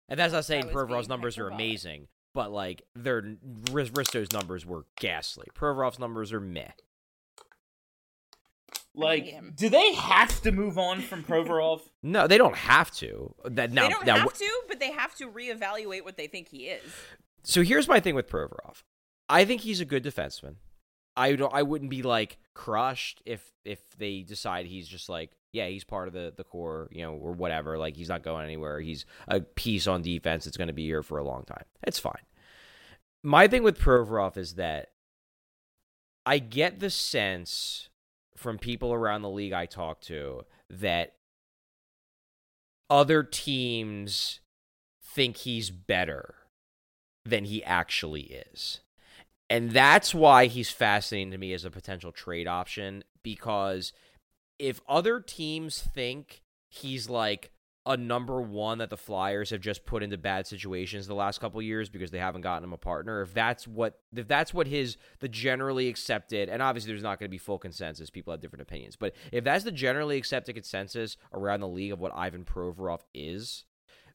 [0.08, 1.66] And that's not saying was being Provorov's numbers are hyperbolic.
[1.66, 3.24] amazing, but like, their
[3.72, 5.48] Ris- Risto's numbers were ghastly.
[5.56, 6.72] Provorov's numbers are meh.
[8.96, 11.82] Like, do they have to move on from Provorov?
[12.06, 13.34] No, they don't have to.
[13.46, 16.50] That now, they don't now, have to, but they have to reevaluate what they think
[16.50, 16.84] he is.
[17.44, 18.84] So here's my thing with Provorov.
[19.30, 20.56] I think he's a good defenseman.
[21.16, 21.54] I don't.
[21.54, 26.08] I wouldn't be like crushed if if they decide he's just like yeah he's part
[26.08, 28.80] of the the core you know or whatever like he's not going anywhere.
[28.80, 31.66] He's a piece on defense that's going to be here for a long time.
[31.84, 32.24] It's fine.
[33.24, 34.90] My thing with Provorov is that
[36.26, 37.90] I get the sense
[38.44, 41.14] from people around the league I talk to that
[42.90, 44.42] other teams
[45.02, 46.36] think he's better
[47.26, 48.82] than he actually is.
[49.50, 53.94] And that's why he's fascinating to me as a potential trade option because
[54.60, 57.53] if other teams think he's like
[57.86, 61.62] a number one that the Flyers have just put into bad situations the last couple
[61.62, 64.98] years because they haven't gotten him a partner, if that's what if that's what his
[65.20, 68.62] the generally accepted and obviously there's not going to be full consensus, people have different
[68.62, 73.02] opinions, but if that's the generally accepted consensus around the league of what Ivan Provorov
[73.14, 73.66] is,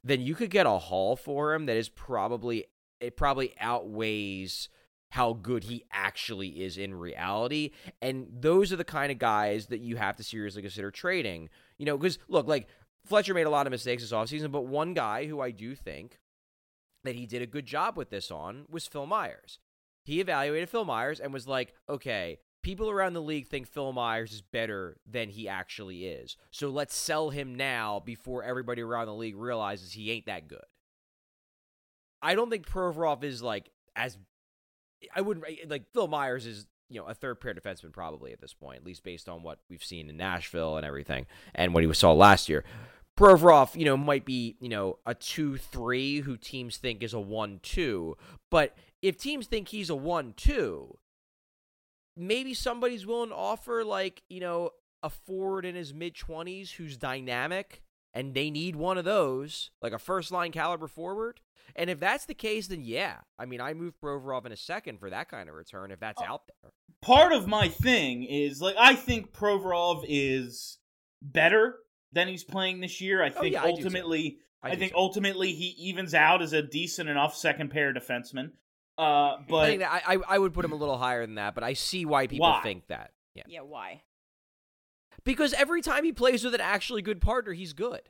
[0.02, 2.66] then you could get a haul for him that is probably
[3.00, 4.70] it probably outweighs
[5.10, 7.70] how good he actually is in reality.
[8.02, 11.48] And those are the kind of guys that you have to seriously consider trading.
[11.78, 12.68] You know, because look, like
[13.08, 16.18] Fletcher made a lot of mistakes this offseason, but one guy who I do think
[17.04, 19.58] that he did a good job with this on was Phil Myers.
[20.04, 24.32] He evaluated Phil Myers and was like, okay, people around the league think Phil Myers
[24.32, 26.36] is better than he actually is.
[26.50, 30.64] So let's sell him now before everybody around the league realizes he ain't that good.
[32.20, 34.18] I don't think Provorov is like as
[35.14, 38.54] I wouldn't like Phil Myers is you know a third pair defenseman probably at this
[38.54, 41.92] point, at least based on what we've seen in Nashville and everything, and what he
[41.94, 42.64] saw last year.
[43.18, 47.20] Provorov, you know, might be you know a two three who teams think is a
[47.20, 48.16] one two,
[48.48, 50.96] but if teams think he's a one two,
[52.16, 54.70] maybe somebody's willing to offer like you know
[55.02, 57.82] a forward in his mid twenties who's dynamic
[58.14, 61.40] and they need one of those, like a first line caliber forward.
[61.76, 63.16] And if that's the case, then yeah.
[63.38, 66.22] I mean, I move Provorov in a second for that kind of return if that's
[66.22, 66.70] uh, out there.
[67.02, 70.78] Part of my thing is like I think Provorov is
[71.20, 71.76] better
[72.12, 73.22] than he's playing this year.
[73.22, 73.84] I Oh, think yeah, I do too.
[73.84, 74.98] ultimately, I I, do think too.
[74.98, 78.52] ultimately he evens out as a decent enough second pair defenseman.
[78.96, 81.54] Uh, but think that I, I I would put him a little higher than that,
[81.54, 82.62] but I see why people Why?
[82.62, 83.12] think that.
[83.34, 83.44] Yeah.
[83.46, 84.02] Yeah, why?
[85.24, 88.00] Because every time he plays with an actually good partner, he's good.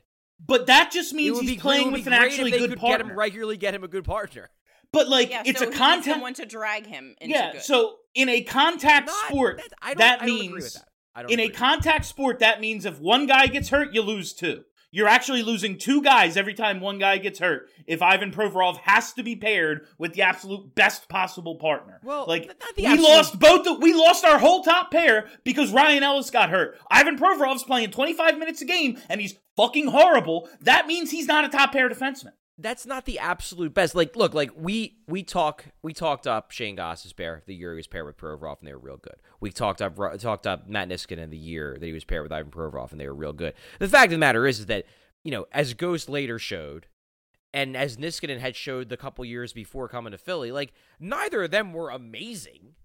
[0.43, 3.03] but that just means he's be, playing with an actually good partner.
[3.05, 4.49] get him regularly, get him a good partner.
[4.91, 6.05] But like Yeah, it's so a contact.
[6.05, 7.51] someone to drag him into yeah.
[7.53, 7.61] good.
[7.61, 10.73] So in a contact Not- sport, that, I don't, that I don't agree with means
[10.73, 10.87] that.
[11.19, 14.33] I don't in a contact sport that means if one guy gets hurt, you lose
[14.33, 14.63] two.
[14.91, 17.69] You're actually losing two guys every time one guy gets hurt.
[17.85, 22.43] If Ivan Provorov has to be paired with the absolute best possible partner, Well, like
[22.43, 23.65] th- we absolute- lost both.
[23.65, 26.79] The, we lost our whole top pair because Ryan Ellis got hurt.
[26.89, 30.49] Ivan Provorov's playing 25 minutes a game and he's fucking horrible.
[30.61, 32.31] That means he's not a top pair defenseman.
[32.61, 33.95] That's not the absolute best.
[33.95, 37.77] Like, look, like we we talk we talked up Shane Goss's pair the year he
[37.77, 39.15] was paired with Provorov and they were real good.
[39.39, 42.51] We talked up talked up Matt Niskanen the year that he was paired with Ivan
[42.51, 43.53] Provorov and they were real good.
[43.79, 44.85] The fact of the matter is, is that
[45.23, 46.87] you know as Ghost later showed,
[47.53, 51.51] and as Niskanen had showed the couple years before coming to Philly, like neither of
[51.51, 52.75] them were amazing.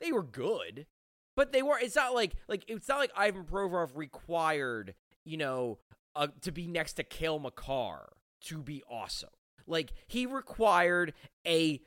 [0.00, 0.86] They were good.
[1.34, 1.78] But they were.
[1.78, 5.78] It's not like like it's not like Ivan Provorov required you know
[6.14, 9.30] uh, to be next to Cale Makar to be awesome.
[9.66, 11.12] Like he required
[11.46, 11.80] a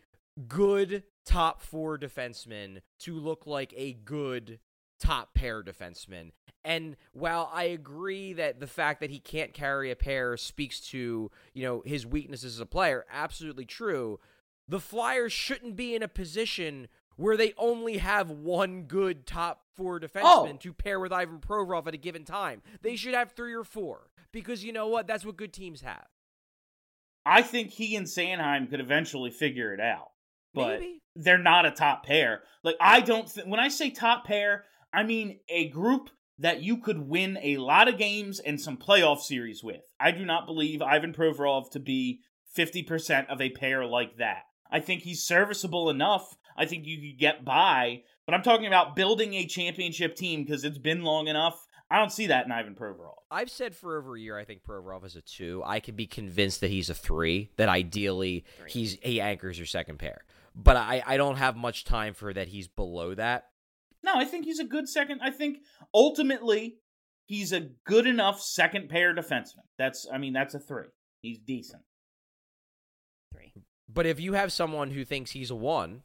[0.47, 4.59] good top four defenseman to look like a good
[4.99, 6.31] top pair defenseman.
[6.63, 11.31] And while I agree that the fact that he can't carry a pair speaks to,
[11.53, 14.19] you know, his weaknesses as a player, absolutely true.
[14.67, 19.99] The Flyers shouldn't be in a position where they only have one good top four
[19.99, 20.57] defenseman Oh.
[20.59, 22.61] to pair with Ivan Provorov at a given time.
[22.81, 25.07] They should have three or four because you know what?
[25.07, 26.07] That's what good teams have.
[27.25, 30.09] I think he and Sanheim could eventually figure it out,
[30.53, 31.01] but Maybe.
[31.15, 32.41] they're not a top pair.
[32.63, 33.31] Like I don't.
[33.31, 36.09] Th- when I say top pair, I mean a group
[36.39, 39.81] that you could win a lot of games and some playoff series with.
[39.99, 42.21] I do not believe Ivan Provorov to be
[42.53, 44.43] fifty percent of a pair like that.
[44.71, 46.35] I think he's serviceable enough.
[46.57, 50.63] I think you could get by, but I'm talking about building a championship team because
[50.63, 51.65] it's been long enough.
[51.91, 53.15] I don't see that in Ivan Provorov.
[53.31, 55.63] I've said for over a year I think Provorov is a two.
[55.65, 57.49] I could be convinced that he's a three.
[57.57, 60.23] That ideally he's he anchors your second pair.
[60.55, 63.45] But I, I don't have much time for that he's below that.
[64.03, 65.21] No, I think he's a good second.
[65.23, 65.59] I think
[65.93, 66.77] ultimately
[67.25, 69.65] he's a good enough second pair defenseman.
[69.77, 70.87] That's I mean that's a three.
[71.21, 71.81] He's decent.
[73.33, 73.53] Three.
[73.91, 76.03] But if you have someone who thinks he's a one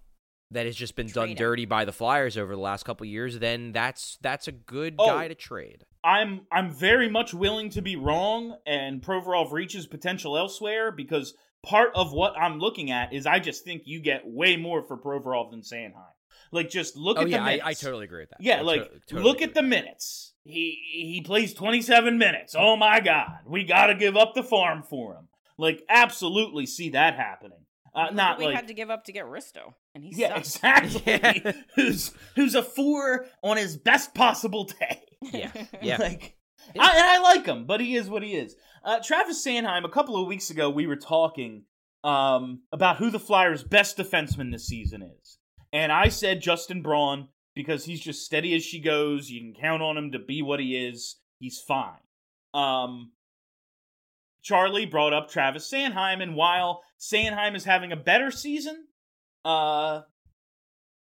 [0.50, 1.36] that has just been done him.
[1.36, 5.06] dirty by the Flyers over the last couple years, then that's that's a good Oh.
[5.06, 5.84] guy to trade.
[6.04, 11.92] I'm I'm very much willing to be wrong and Provorov reaches potential elsewhere because part
[11.94, 15.50] of what I'm looking at is I just think you get way more for Provorov
[15.50, 15.94] than Sanheim.
[16.52, 17.66] Like just look oh at yeah, the I, minutes.
[17.66, 18.40] I totally agree with that.
[18.40, 20.34] Yeah, I like to- totally look at the minutes.
[20.44, 22.54] He he plays 27 minutes.
[22.56, 23.38] Oh my god.
[23.46, 25.28] We got to give up the farm for him.
[25.56, 27.63] Like absolutely see that happening.
[27.94, 30.40] Uh, not what we like had to give up to get Risto, and he Yeah,
[30.42, 30.96] sucks.
[30.96, 31.02] exactly.
[31.06, 31.52] Yeah.
[31.76, 35.02] who's who's a four on his best possible day.
[35.22, 35.96] Yeah, yeah.
[35.98, 36.36] like,
[36.78, 38.56] I, and I like him, but he is what he is.
[38.84, 39.84] Uh, Travis Sanheim.
[39.84, 41.64] A couple of weeks ago, we were talking
[42.02, 45.38] um, about who the Flyers' best defenseman this season is,
[45.72, 49.30] and I said Justin Braun because he's just steady as she goes.
[49.30, 51.16] You can count on him to be what he is.
[51.38, 52.00] He's fine.
[52.52, 53.12] Um,
[54.42, 56.82] Charlie brought up Travis Sanheim, and while
[57.12, 58.86] Sanheim is having a better season,
[59.44, 60.02] uh,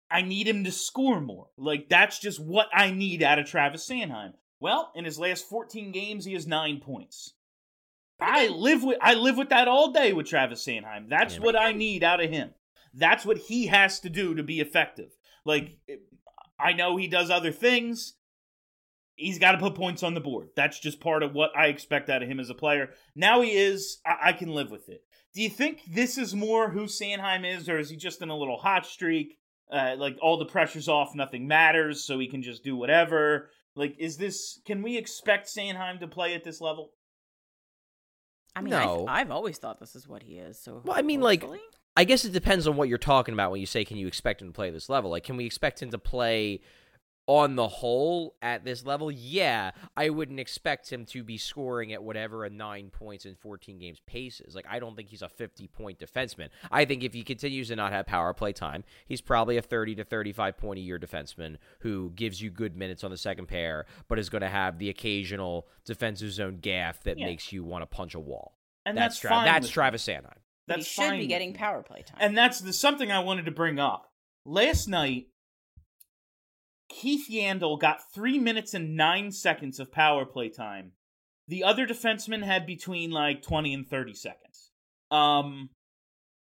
[0.09, 1.47] I need him to score more.
[1.57, 4.33] Like that's just what I need out of Travis Sanheim.
[4.59, 7.33] Well, in his last 14 games, he has nine points.
[8.19, 11.09] I live with I live with that all day with Travis Sanheim.
[11.09, 12.51] That's what I need out of him.
[12.93, 15.09] That's what he has to do to be effective.
[15.45, 15.77] Like
[16.59, 18.13] I know he does other things.
[19.15, 20.49] He's got to put points on the board.
[20.55, 22.89] That's just part of what I expect out of him as a player.
[23.15, 23.99] Now he is.
[24.05, 25.01] I, I can live with it.
[25.35, 28.37] Do you think this is more who Sanheim is, or is he just in a
[28.37, 29.37] little hot streak?
[29.71, 33.49] Uh, like all the pressure's off, nothing matters, so he can just do whatever.
[33.75, 34.59] Like, is this?
[34.65, 36.91] Can we expect Sanheim to play at this level?
[38.55, 39.05] I mean, No.
[39.07, 40.59] I've, I've always thought this is what he is.
[40.61, 41.43] So, Well, I mean, like.
[41.95, 44.41] I guess it depends on what you're talking about when you say can you expect
[44.41, 45.11] him to play this level.
[45.11, 46.61] Like, can we expect him to play
[47.27, 49.09] on the whole at this level?
[49.11, 53.77] Yeah, I wouldn't expect him to be scoring at whatever a nine points in 14
[53.79, 54.55] games pace is.
[54.55, 56.49] Like, I don't think he's a 50 point defenseman.
[56.71, 59.95] I think if he continues to not have power play time, he's probably a 30
[59.95, 63.85] to 35 point a year defenseman who gives you good minutes on the second pair,
[64.07, 67.25] but is going to have the occasional defensive zone gaff that Yeah.
[67.25, 68.57] makes you want to punch a wall.
[68.85, 69.45] And that's that's, Tra- fine.
[69.45, 69.69] that's.
[69.69, 70.37] Travis Sanheim.
[70.65, 72.17] But That's he should fine be getting power play time.
[72.21, 74.09] And that's the, something I wanted to bring up.
[74.45, 75.27] Last night,
[76.93, 80.91] Keith Yandle got three minutes and nine seconds of power play time.
[81.47, 84.71] The other defensemen had between like twenty and thirty seconds.
[85.11, 85.69] Um,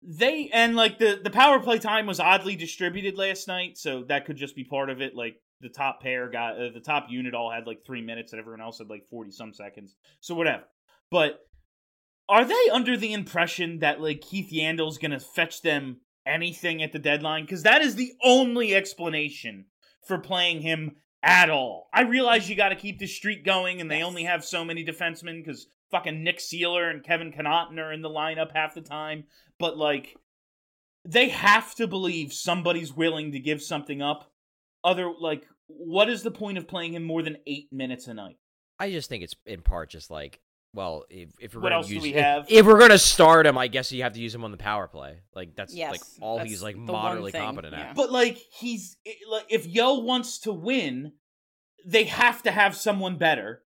[0.03, 4.25] they and like the the power play time was oddly distributed last night, so that
[4.25, 5.15] could just be part of it.
[5.15, 8.41] Like the top pair got uh, the top unit all had like three minutes, and
[8.41, 9.95] everyone else had like forty some seconds.
[10.21, 10.65] So whatever.
[11.11, 11.39] But
[12.29, 16.99] are they under the impression that like Keith Yandle's gonna fetch them anything at the
[16.99, 17.45] deadline?
[17.45, 19.67] Because that is the only explanation
[20.11, 21.89] for playing him at all.
[21.95, 24.07] I realize you got to keep the streak going, and they Yes.
[24.07, 28.09] only have so many defensemen because fucking Nick Seeler and Kevin Connauton are in the
[28.11, 29.25] lineup half the time.
[29.59, 30.17] But like,
[31.05, 34.33] they have to believe somebody's willing to give something up.
[34.83, 38.39] Other like, what is the point of playing him more than eight minutes a night?
[38.79, 40.41] I just think it's in part just like,
[40.73, 42.47] well, if, if we're What gonna else do use, we if- have?
[42.49, 44.87] If, we're gonna start him, I guess you have to use him on the power
[44.87, 45.21] play.
[45.35, 47.91] Like that's like all that's he's like moderately thing, competent yeah.
[47.91, 47.95] at.
[47.97, 48.97] But like he's
[49.31, 51.13] like if Yeo wants to win,
[51.85, 53.63] they have to have someone better.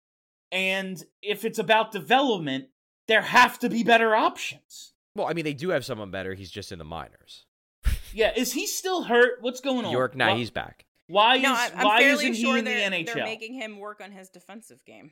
[0.52, 2.66] And if it's about development,
[3.08, 4.94] there have to be better options.
[5.16, 6.34] Well, I mean, they do have someone better.
[6.36, 7.46] He's just in the minors.
[8.16, 9.40] Yeah, is he still hurt?
[9.42, 9.92] What's going on?
[9.92, 10.86] York, now Why- he's back.
[11.08, 13.14] Why no, is I'm, I'm why fairly isn't sure he in the NHL?
[13.14, 15.12] they're making him work on his defensive game.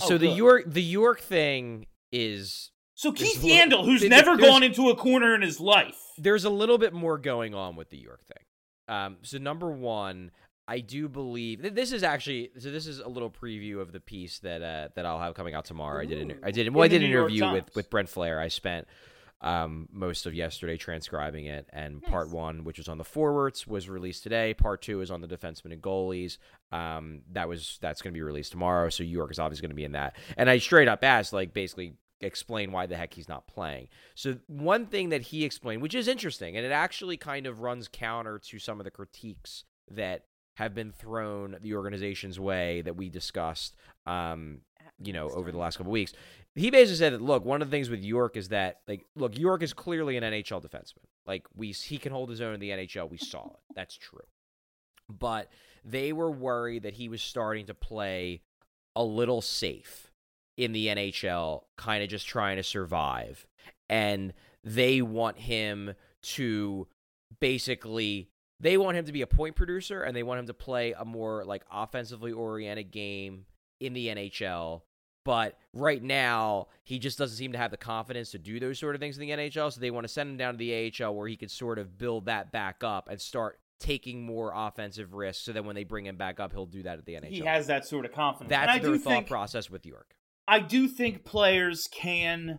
[0.00, 0.28] Oh, so the.
[0.28, 4.88] York the York thing is so Keith a little- Yandle, who's there- never gone into
[4.90, 5.98] a corner in his life.
[6.18, 8.44] there's a little bit more going on with the York thing.
[8.94, 10.30] Um, so number one,
[10.68, 12.70] I do believe th- this is actually so.
[12.70, 15.64] This is a little preview of the piece that uh, that I'll have coming out
[15.64, 16.00] tomorrow.
[16.00, 16.82] I did an, I did well.
[16.82, 18.38] I In the did an interview with with Brent Flahr.
[18.40, 18.86] I spent
[19.42, 23.88] um, most of yesterday transcribing it, and part one, which was on the forwards, was
[23.88, 24.54] released today.
[24.54, 26.38] Part two is on the defensemen and goalies.
[26.70, 28.88] Um, that was that's going to be released tomorrow.
[28.88, 30.16] So York is obviously going to be in that.
[30.36, 33.88] And I straight up asked, like, basically explain why the heck he's not playing.
[34.14, 37.88] So one thing that he explained, which is interesting, and it actually kind of runs
[37.88, 43.08] counter to some of the critiques that have been thrown the organization's way that we
[43.08, 43.74] discussed
[44.06, 44.60] um,
[45.04, 46.12] you know, over the last couple weeks.
[46.54, 49.38] He basically said that look, one of the things with York is that like look,
[49.38, 51.04] York is clearly an NHL defenseman.
[51.26, 53.10] Like we he can hold his own in the NHL.
[53.10, 53.60] We saw it.
[53.74, 54.20] That's true.
[55.08, 55.48] But
[55.84, 58.42] they were worried that he was starting to play
[58.94, 60.10] a little safe
[60.56, 63.46] in the NHL, kind of just trying to survive.
[63.88, 64.32] And
[64.64, 66.86] they want him to
[67.40, 68.28] basically
[68.60, 71.04] they want him to be a point producer and they want him to play a
[71.04, 73.46] more like offensively oriented game
[73.80, 74.82] in the NHL.
[75.24, 78.94] But right now, he just doesn't seem to have the confidence to do those sort
[78.94, 79.72] of things in the NHL.
[79.72, 81.96] So they want to send him down to the AHL where he could sort of
[81.96, 85.44] build that back up and start taking more offensive risks.
[85.44, 87.28] So that when they bring him back up, he'll do that at the NHL.
[87.28, 88.50] He has that sort of confidence.
[88.50, 90.14] That's their thought think, process with York.
[90.48, 92.58] I do think players can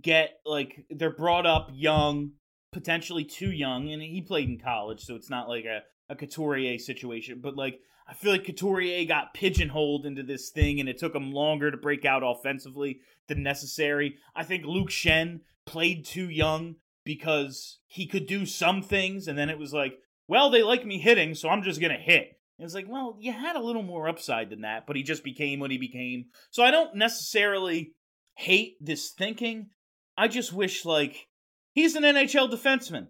[0.00, 2.32] get like they're brought up young,
[2.72, 6.78] potentially too young, and he played in college, so it's not like a a Couturier
[6.78, 7.40] situation.
[7.42, 11.32] But like I feel like Couturier got pigeonholed into this thing, and it took him
[11.32, 14.16] longer to break out offensively than necessary.
[14.34, 19.50] I think Luke Schenn played too young because he could do some things, and then
[19.50, 22.38] it was like, well, they like me hitting, so I'm just gonna hit.
[22.58, 25.22] And It's like, well, you had a little more upside than that, but he just
[25.22, 26.26] became what he became.
[26.50, 27.92] So I don't necessarily
[28.34, 29.68] hate this thinking.
[30.16, 31.28] I just wish, like,
[31.72, 33.08] he's an NHL defenseman.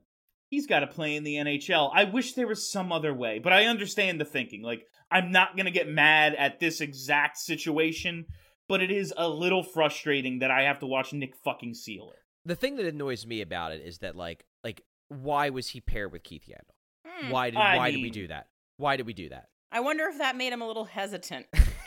[0.49, 1.90] He's got to play in the NHL.
[1.94, 4.62] I wish there was some other way, but I understand the thinking.
[4.62, 8.26] Like, I'm not going to get mad at this exact situation,
[8.68, 12.16] but it is a little frustrating that I have to watch Nick fucking Seeler.
[12.44, 16.12] The thing that annoys me about it is that like like why was he paired
[16.12, 16.74] with Keith Yandle?
[17.07, 17.30] Hmm.
[17.30, 18.46] Why did I why did we do that?
[18.76, 19.49] Why did we do that?
[19.70, 21.46] I wonder if that made him a little hesitant.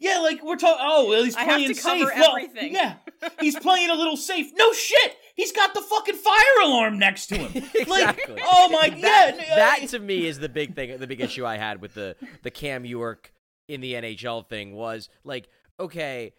[0.00, 0.78] Yeah, like we're talking.
[0.80, 2.18] Oh, well, he's I have playing to cover safe.
[2.18, 2.74] Well, everything.
[2.74, 2.94] yeah,
[3.40, 4.52] he's playing a little safe.
[4.56, 7.62] No shit, he's got the fucking fire alarm next to him.
[7.88, 8.42] Like, Exactly.
[8.44, 11.56] oh my that, god, that to me is the big thing, the big issue I
[11.56, 13.32] had with the the Cam York
[13.66, 15.48] in the NHL thing was like,
[15.80, 16.32] okay,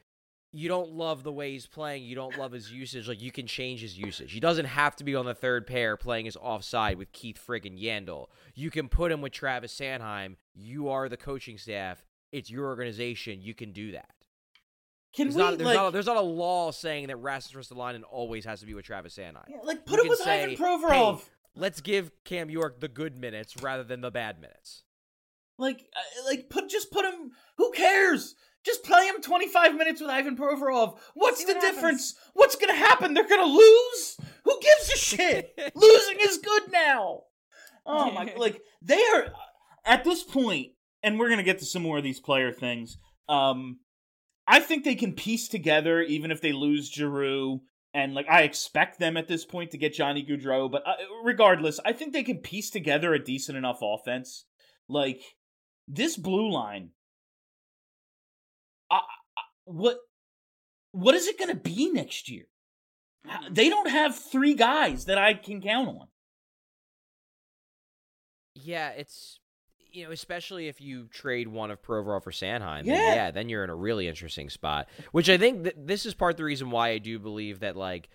[0.52, 3.46] you don't love the way he's playing, you don't love his usage, like you can
[3.46, 4.32] change his usage.
[4.32, 7.80] He doesn't have to be on the third pair playing his offside with Keith friggin'
[7.82, 8.28] Yandle.
[8.56, 10.38] You can put him with Travis Sanheim.
[10.56, 12.04] You are the coaching staff.
[12.32, 13.42] It's your organization.
[13.42, 14.10] You can do that.
[15.16, 17.68] Can There's, we not, there's, like, not a, there's not a law saying that Rasmus
[17.68, 19.44] Ristolainen always has to be with Travis Sanheim.
[19.50, 21.18] yeah, like You put him can with say, Ivan Provorov?
[21.18, 21.24] "Hey,
[21.56, 24.84] let's give Cam York the good minutes rather than the bad minutes.
[25.58, 27.32] Like, uh, like put just put him.
[27.58, 28.36] Who cares?
[28.64, 30.98] Just play him 25 minutes with Ivan Provorov.
[31.16, 32.14] What's See the what difference?
[32.34, 33.14] What's gonna happen?
[33.14, 34.18] They're gonna lose.
[34.44, 35.60] Who gives a shit?
[35.76, 37.22] Losing is good now.
[37.86, 38.34] Oh my!
[38.38, 39.34] Like they are
[39.86, 40.74] at this point,
[41.04, 42.98] and we're gonna get to some more of these player things.
[43.28, 43.80] Um,
[44.48, 47.62] I think they can piece together, even if they lose Giroux.
[47.94, 50.94] And like I expect them at this point to get Johnny Gaudreau, but uh,
[51.24, 54.46] regardless, I think they can piece together a decent enough offense.
[54.88, 55.22] Like
[55.88, 56.92] this blue line,
[58.92, 59.98] I, I- what
[60.92, 62.46] what is it going to be next year?
[63.52, 66.08] They don't have three guys that I can count on.
[68.56, 69.40] Yeah, it's
[69.92, 72.86] you know, especially if you trade one of Provorov for Sanheim.
[72.86, 73.16] then Yeah.
[73.16, 74.88] yeah, then you're in a really interesting spot.
[75.12, 77.76] Which I think th- this is part of the reason why I do believe that
[77.76, 78.10] like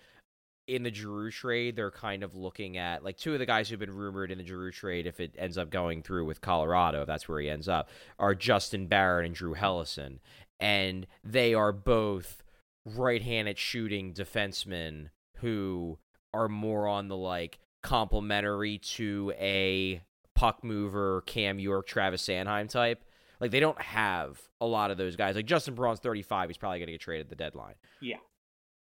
[0.67, 3.79] in the Giroux trade, they're kind of looking at like two of the guys who've
[3.79, 7.07] been rumored in the Giroux trade, if it ends up going through with Colorado, if
[7.07, 10.19] that's where he ends up, are Justin Barron and Drew Helleson,
[10.59, 12.41] and they are both
[12.85, 15.97] right-handed shooting defensemen who
[16.33, 20.01] are more on the like complementary to a
[20.35, 23.03] puck mover, Cam York, Travis Sanheim type.
[23.39, 25.35] Like they don't have a lot of those guys.
[25.35, 27.75] Like Justin Braun's 35, he's probably going to get traded at the deadline.
[28.01, 28.17] Yeah,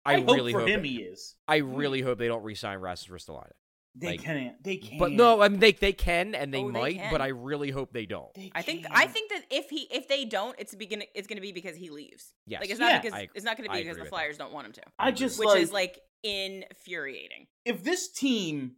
[0.06, 1.36] I, I, hope really for hope him it- he is.
[1.48, 3.52] I really hope they don't re-sign Rasmus Ristolainen.
[3.96, 4.64] They Like, can't.
[4.64, 5.00] They can't.
[5.00, 7.22] But no, I mean they they can and they Oh, they might, but.
[7.22, 8.34] I really hope they don't.
[8.34, 8.88] They I think.
[8.90, 11.76] I think that if he if they don't, it's begin it's going to be because
[11.76, 12.34] he leaves.
[12.48, 12.62] Yes.
[12.62, 13.02] like it's not Yeah.
[13.02, 14.74] because I- it's not going to I be because the with Flyers don't want him
[14.74, 17.46] to, I just which like, is like infuriating.
[17.66, 18.78] if this team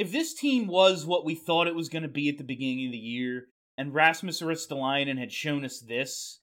[0.00, 2.86] if this team was what we thought it was going to be at the beginning
[2.86, 3.46] of the year,
[3.76, 6.40] and Rasmus Ristolainen had shown us this,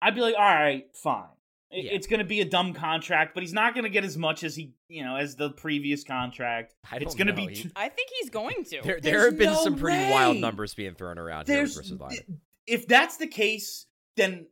[0.00, 1.24] I'd be like, all right, fine.
[1.70, 1.92] It- Yeah.
[1.92, 4.44] It's going to be a dumb contract, but he's not going to get as much
[4.44, 6.74] as he, you know, as the previous contract.
[6.90, 7.54] I it's don't going to be.
[7.54, 8.80] He- t- I think he's going to.
[8.84, 11.98] There, there have been no some pretty wild numbers being thrown around here there's versus
[11.98, 12.14] Liner.
[12.66, 13.86] if that's the case,
[14.16, 14.46] then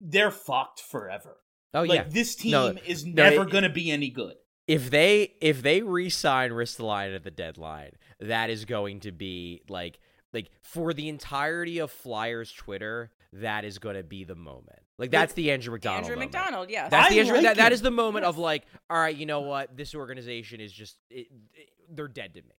[0.00, 1.36] they're fucked forever.
[1.74, 2.04] Oh like yeah.
[2.08, 4.34] this team No, is no, never it- going to be any good.
[4.68, 9.98] If they if they re-sign Ristolainen at the deadline, that is going to be like
[10.32, 14.78] like for the entirety of Flyers Twitter, that is going to be the moment.
[14.98, 16.04] Like that's the Andrew MacDonald.
[16.04, 16.32] Andrew moment.
[16.32, 16.90] MacDonald, yes.
[16.90, 19.26] That's the I Andrew, like that, that is the moment of like, all right, you
[19.26, 19.76] know what?
[19.76, 22.54] This organization is just it, it- they're dead to me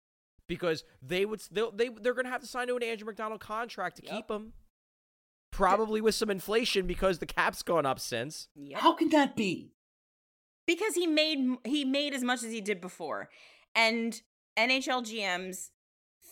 [0.49, 3.41] because they would they'll, they they're going to have to sign to an Andrew MacDonald
[3.41, 4.13] contract to Yep.
[4.13, 4.53] keep him.
[5.51, 8.49] Probably with some inflation because the cap's gone up since.
[8.57, 8.81] Yep.
[8.81, 9.73] How can that be?
[10.67, 13.29] Because he made he made as much as he did before,
[13.75, 14.21] and
[14.59, 15.71] NHL GMs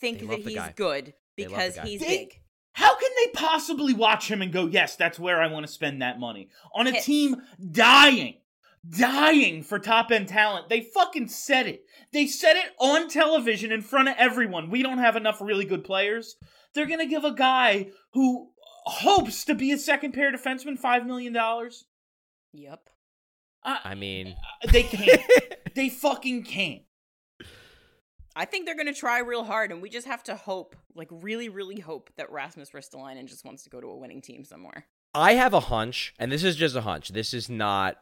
[0.00, 0.72] think that he's guy.
[0.76, 2.40] good They the because he's They- big.
[2.74, 6.00] How can they possibly watch him and go, yes, that's where I want to spend
[6.02, 6.48] that money?
[6.72, 7.04] On a Hits.
[7.04, 8.36] team dying,
[8.88, 10.68] dying for top end talent.
[10.68, 11.84] They fucking said it.
[12.12, 14.70] They said it on television in front of everyone.
[14.70, 16.36] We don't have enough really good players.
[16.72, 18.52] They're going to give a guy who
[18.84, 21.34] hopes to be a second pair defenseman $5 million.
[22.52, 22.88] Yep.
[23.62, 25.20] I mean, uh, They can't.
[25.74, 26.82] they fucking can't.
[28.36, 31.08] I think they're going to try real hard, and we just have to hope, like
[31.10, 34.86] really, really hope that Rasmus Ristolainen just wants to go to a winning team somewhere.
[35.14, 37.08] I have a hunch, and this is just a hunch.
[37.08, 37.96] This is not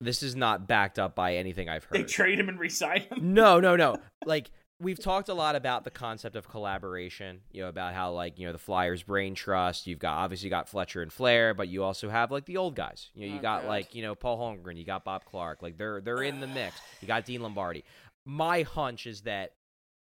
[0.00, 1.98] this is not backed up by anything I've heard.
[1.98, 3.34] They trade him and resign him.
[3.34, 3.96] no, no, no.
[4.26, 4.50] Like
[4.82, 8.46] we've talked a lot about the concept of collaboration, you know, about how like, you
[8.46, 11.82] know, the Flyers brain trust, you've got obviously you got Fletcher and Flahr, but you
[11.84, 13.10] also have like the old guys.
[13.14, 13.68] You know, you Oh, got God.
[13.68, 15.62] like, you know, Paul Holmgren, you got Bob Clarke.
[15.62, 16.76] Like they're they're in the mix.
[17.00, 17.84] You got Dean Lombardi.
[18.26, 19.52] My hunch is that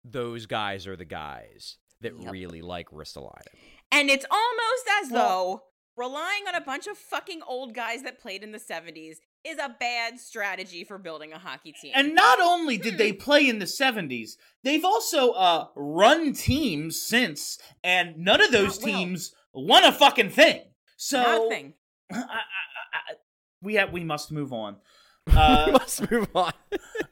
[0.05, 2.31] those guys are the guys that Yep.
[2.33, 3.43] really like Ristolainen.
[3.91, 5.63] And it's almost as Well- though
[5.97, 9.75] relying on a bunch of fucking old guys that played in the 70s is a
[9.79, 11.93] bad strategy for building a hockey team.
[11.95, 14.31] And not only did they play in the 70s,
[14.65, 18.99] they've also uh, run teams since, and none of those Not well.
[18.99, 20.63] teams won a fucking thing.
[20.97, 21.75] So Nothing.
[22.13, 23.15] I, I, I, I-
[23.63, 24.77] we have we must move on.
[25.29, 26.53] Uh, Let's move on.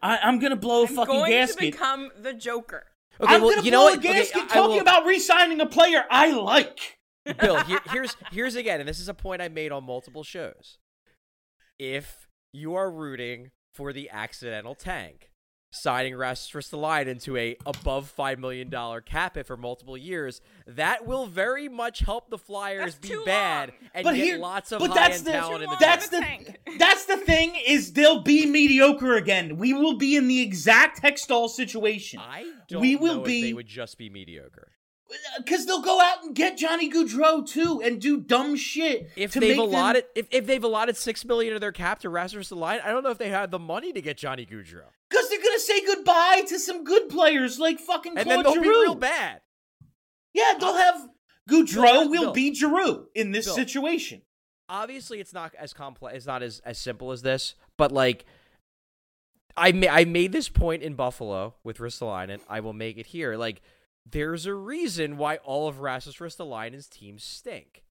[0.01, 1.59] I, I'm gonna blow a I'm fucking going gasket.
[1.59, 2.85] to become the Joker.
[3.21, 3.99] Okay, I'm well, gonna you blow know a what?
[3.99, 6.99] Okay, gasket I- I talking will- about re-signing a player I like.
[7.41, 10.79] Bill, here, here's here's again, and this is a point I made on multiple shows.
[11.79, 15.31] If you are rooting for the accidental tank,
[15.73, 21.05] signing Rasmus Ristolainen into a above five million dollar cap hit for multiple years, that
[21.05, 23.79] will very much help the Flyers That's be bad long.
[23.93, 25.81] and But get here- lots of but high that's end the- talent in the Too
[25.85, 26.61] That's the tank.
[26.79, 29.57] that's the thing is they'll be mediocre again.
[29.57, 32.21] We will be in the exact Hextall situation.
[32.21, 34.71] I don't We will know if be- they would just be mediocre.
[35.39, 39.11] Because they'll go out and get Johnny Gaudreau too and do dumb shit.
[39.17, 42.09] If they've make them- allotted if, if they've allotted six million of their cap to
[42.11, 44.85] Rasmus Ristolainen, I don't know if they had the money to get Johnny Gaudreau.
[45.11, 48.55] Because they're gonna say goodbye to some good players like fucking And Claude then they'll
[48.55, 48.63] Giroux.
[48.65, 49.41] be real bad.
[50.33, 51.09] Yeah, they'll have
[51.49, 52.33] Goudreau will Bill.
[52.33, 53.55] be Giroux in this Bill.
[53.55, 54.23] situation.
[54.69, 58.25] obviously it's not as complex it's not as, as simple as this but like
[59.57, 63.37] I, ma- I made this point in buffalo with ristolainen i will make it here
[63.37, 63.61] like
[64.11, 67.85] there's a reason why all of rasmus ristolainen's teams stink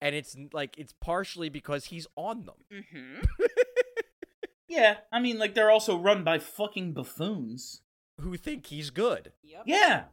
[0.00, 3.24] and it's like it's partially because he's on them Mm-hmm.
[4.68, 7.82] Yeah, I mean, like they're also run by fucking buffoons.
[8.20, 9.62] who think he's good Yep.
[9.66, 10.04] Yeah,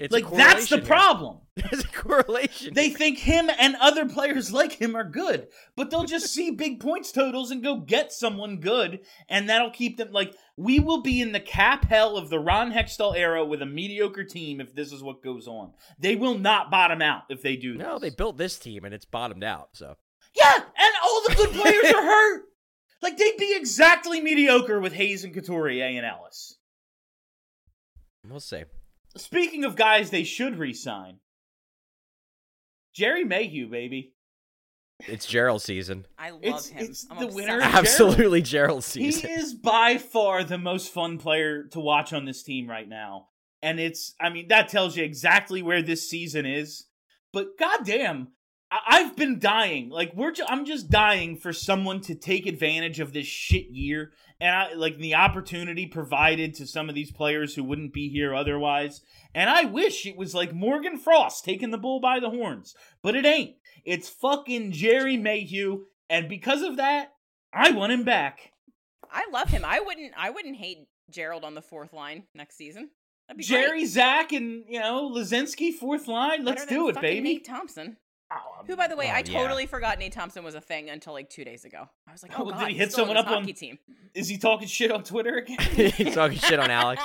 [0.00, 0.84] it's like that's the here.
[0.86, 1.38] problem.
[1.56, 2.96] there's a correlation They here.
[2.98, 7.12] think him and other players like him are good, but they'll just see big points
[7.12, 11.32] totals and go get someone good, and that'll keep them like we will be in
[11.32, 15.02] the cap hell of the Ron Hextall era with a mediocre team if this is
[15.02, 15.72] what goes on.
[15.98, 17.74] They will not bottom out if they do.
[17.74, 18.10] no this.
[18.10, 19.96] they built this team and it's bottomed out so
[20.34, 22.42] Yeah, and all the good players are hurt.
[23.02, 26.58] Like they'd be exactly mediocre with Hayes and Couturier and Ellis.
[28.28, 28.62] we'll see
[29.16, 31.18] Speaking of guys they should re-sign,
[32.94, 34.14] Gerry Mayhew, baby.
[35.08, 36.84] it's gerald season I love It's- him.
[36.90, 37.62] it's I'm the obsessed winner with.
[37.64, 37.74] Gerald.
[37.86, 39.28] absolutely gerald season.
[39.30, 43.28] He is by far the most fun player to watch on this team right now.
[43.62, 46.86] And it's, I mean, that tells you exactly where this season is.
[47.32, 48.28] But goddamn,
[48.70, 49.88] I- I've been dying.
[49.90, 54.12] Like we're, ju- I'm just dying for someone to take advantage of this shit year,
[54.40, 58.34] and I like the opportunity provided to some of these players who wouldn't be here
[58.34, 59.02] otherwise.
[59.34, 63.14] And I wish it was like Morgan Frost taking the bull by the horns, but
[63.14, 63.56] it ain't.
[63.84, 67.12] It's fucking Gerry Mayhew, and because of that,
[67.52, 68.52] I want him back.
[69.10, 69.64] I love him.
[69.64, 70.12] I wouldn't.
[70.16, 72.90] I wouldn't hate Gerald on the fourth line next season.
[73.38, 73.88] Gerry, great.
[73.88, 76.44] Zach, and you know Laczynski fourth line.
[76.44, 77.20] Let's do it, baby.
[77.20, 77.96] Nate Thompson.
[78.32, 79.40] Oh, Who, by the way, Oh, I yeah.
[79.42, 81.88] totally forgot Nate Thompson was a thing until like two days ago.
[82.08, 83.78] I was like, oh, Oh, did he hit someone up on- hockey team.
[84.14, 85.58] Is he talking shit on Twitter again?
[85.92, 87.02] He's talking shit on Alex.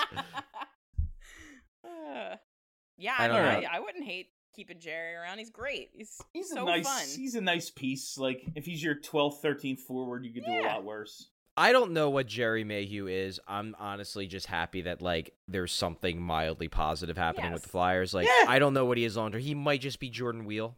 [1.83, 2.35] Uh,
[2.97, 3.69] yeah, I I, don't mean, know.
[3.71, 5.37] I, I wouldn't hate keeping Gerry around.
[5.39, 5.89] He's great.
[5.93, 6.85] He's He's so a nice.
[6.87, 7.03] fun.
[7.19, 8.17] He's a nice piece.
[8.17, 11.27] Like if he's your 12th, 13th forward, you could do a lot worse.
[11.57, 13.39] I don't know what Gerry Mayhew is.
[13.47, 18.13] I'm honestly just happy that like there's something mildly positive happening with the Flyers.
[18.13, 18.49] Like Yeah.
[18.49, 19.37] I don't know what he is longer.
[19.39, 20.75] He might just be Jordan Weal.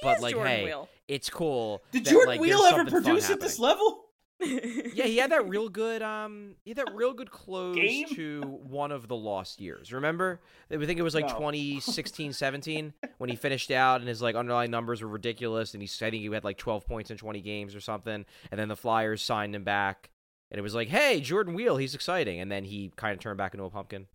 [0.00, 0.88] He but is like, Jordan hey, Weal.
[1.08, 1.82] it's cool.
[1.92, 4.04] Did that, Jordan like, Weal ever produce at this level?
[4.40, 8.06] Yeah, he had that real good um he had that real good close Game?
[8.14, 9.92] to one of the lost years.
[9.92, 10.40] Remember?
[10.70, 11.34] I think it was like No.
[11.34, 15.88] 2016, 17 when he finished out and his like underlying numbers were ridiculous and he
[15.88, 18.76] I think he had like 12 points in 20 games or something and then the
[18.76, 20.10] Flyers signed him back
[20.50, 23.36] and it was like, "Hey, Jordan Weal, he's exciting." And then he kind of turned
[23.36, 24.06] back into a pumpkin.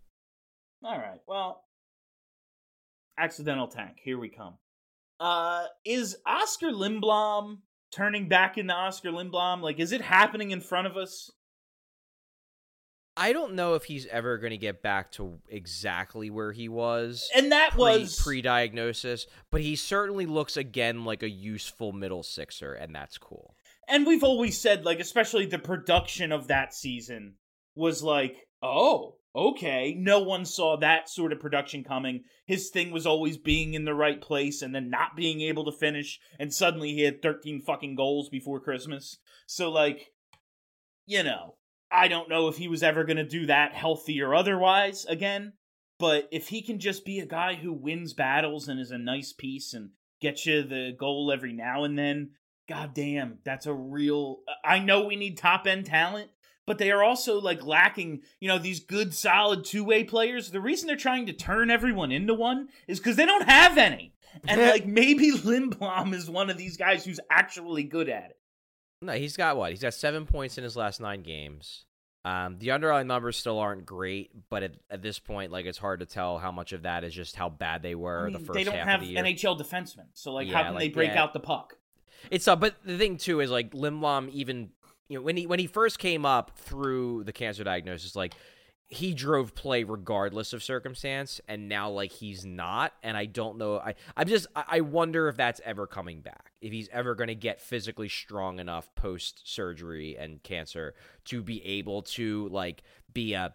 [0.84, 1.22] All right.
[1.28, 1.64] Well,
[3.20, 3.98] accidental tank.
[4.04, 4.56] Here we come.
[5.24, 7.60] Uh, is Oscar Lindblom
[7.94, 9.62] turning back into Oscar Lindblom?
[9.62, 11.32] Like, is it happening in front of us?
[13.16, 17.30] I don't know if he's ever going to get back to exactly where he was.
[17.34, 22.74] And that pre, was pre-diagnosis, but he certainly looks again like a useful middle sixer,
[22.74, 23.56] and that's cool.
[23.88, 27.36] and we've always said like especially the production of that season
[27.76, 33.06] was like oh okay no one saw that sort of production coming his thing was
[33.06, 36.94] always being in the right place and then not being able to finish and suddenly
[36.94, 39.18] he had 13 fucking goals before christmas
[39.48, 40.12] so like
[41.06, 41.56] you know
[41.92, 45.54] i don't know if he was ever going to do that healthy or otherwise again
[46.00, 49.34] but if he can just be a guy who wins battles and is a nice
[49.34, 52.30] piece and gets you the goal every now and then
[52.68, 54.40] God damn, that's a real.
[54.64, 56.30] I know we need top end talent,
[56.66, 60.52] but they are also like lacking, you know, these good, solid two way players.
[60.52, 64.14] The reason they're trying to turn everyone into one is because they don't have any.
[64.48, 68.40] And like maybe Lindblom is one of these guys who's actually good at it.
[69.02, 69.72] No, he's got what?
[69.72, 71.86] He's got seven points in his last nine games.
[72.26, 76.00] Um, the underlying numbers still aren't great, but at, at this point, like it's hard
[76.00, 78.40] to tell how much of that is just how bad they were I mean, the
[78.40, 79.24] first they don't half have of the year.
[79.24, 81.22] NHL defensemen, so like Yeah, how can they break yeah.
[81.22, 81.78] out the puck?
[82.32, 84.70] It's uh, but the thing too is like Lindblom even
[85.14, 88.34] you know when he when he first came up through the cancer diagnosis, like
[88.88, 93.78] he drove play regardless of circumstance, and now like he's not, and I don't know.
[93.78, 96.54] I I'm just I wonder if that's ever coming back.
[96.62, 100.96] If he's ever going to get physically strong enough post surgery and cancer
[101.26, 102.82] to be able to like
[103.14, 103.54] be a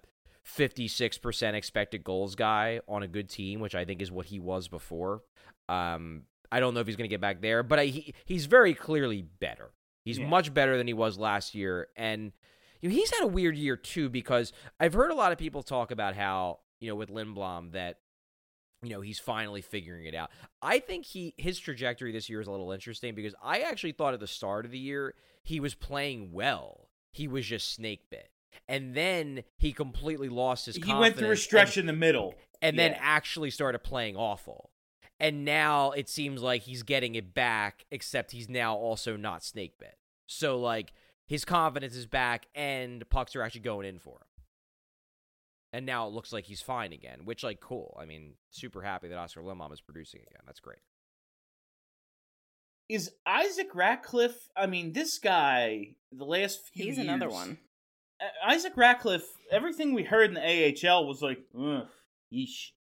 [0.57, 4.69] 56% expected goals guy on a good team, which I think is what he was
[4.69, 5.23] before.
[5.69, 8.47] Um, I don't know if he's going to get back there, but I, he he's
[8.47, 9.73] very clearly better.
[10.09, 10.27] He's Yeah.
[10.27, 12.33] much better than he was last year, and
[12.81, 15.63] you know, he's had a weird year too because I've heard a lot of people
[15.63, 17.99] talk about how you know with Lindblom that
[18.83, 20.31] you know he's finally figuring it out.
[20.63, 24.15] I think he his trajectory this year is a little interesting because I actually thought
[24.15, 26.89] at the start of the year he was playing well.
[27.13, 28.31] He was just snake bit.
[28.67, 32.35] And then he completely lost his He went through a and- stretch in the middle.
[32.63, 34.71] and then actually started playing awful.
[35.21, 39.79] And now it seems like he's getting it back, except he's now also not snake
[39.79, 39.97] bit.
[40.27, 40.93] So like
[41.27, 44.45] his confidence is back, and pucks are actually going in for him.
[45.73, 47.97] And now it looks like he's fine again, which like cool.
[48.01, 50.43] I mean, super happy that Oscar Lindblom is producing again.
[50.47, 50.79] That's great.
[52.89, 54.49] Is Isaac Ratcliffe?
[54.57, 55.97] I mean, this guy.
[56.11, 57.59] The last few He's another one.
[58.47, 61.87] Isaac Ratcliffe, everything we heard in the AHL was like, ugh,
[62.33, 62.71] yeesh.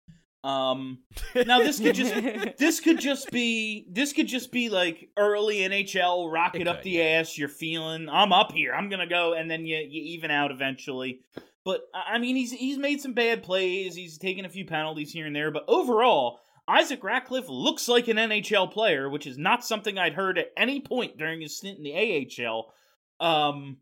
[0.49, 1.01] Um,
[1.47, 2.15] now this could just
[2.57, 6.83] this could just be this could just be like early NHL, rock it, It up
[6.83, 7.37] the ass.
[7.37, 11.21] You're feeling, I'm up here, I'm gonna go, and then you you even out eventually.
[11.65, 13.95] But I I mean, he's he's made some bad plays.
[13.95, 16.41] He's taken a few penalties here and there, but overall.
[16.71, 20.83] Isaac Ratcliffe looks like an NHL player, which is not something I'd heard at any
[20.83, 22.75] point during his stint in the AHL.
[23.21, 23.79] Um,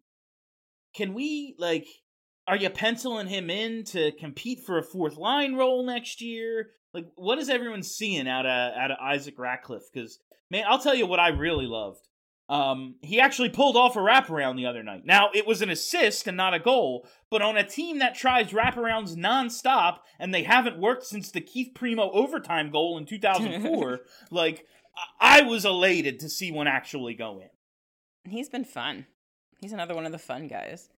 [0.94, 1.88] can we like
[2.48, 6.70] are you penciling him in to compete for a fourth line role next year?
[6.94, 9.90] Like what is everyone seeing out of out of isaac ratcliffe?
[9.92, 10.18] Because
[10.50, 12.06] man i'll tell you what i really loved.
[12.48, 15.04] Um he actually pulled off a wraparound the other night.
[15.04, 18.52] Now it was an assist and not a goal but on a team that tries
[18.52, 24.66] wraparounds nonstop and they haven't worked since the keith primeau overtime goal in 2004 like
[25.20, 28.30] i I was elated to see one actually go in.
[28.30, 29.06] He's been fun.
[29.60, 30.88] He's another one of the fun guys.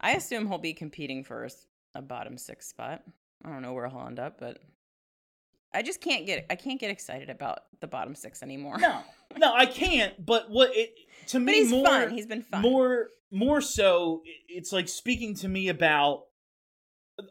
[0.00, 1.48] I assume he'll be competing for
[1.94, 3.02] a bottom six spot.
[3.44, 4.58] I don't know where he'll end up, but
[5.72, 8.78] I just can't get I can't get excited about the bottom six anymore.
[8.78, 9.00] No,
[9.36, 10.24] no, I can't.
[10.24, 10.94] But what it
[11.28, 12.10] to me but he's more fun.
[12.10, 12.62] He's been fun.
[12.62, 16.24] more more so, it's like speaking to me about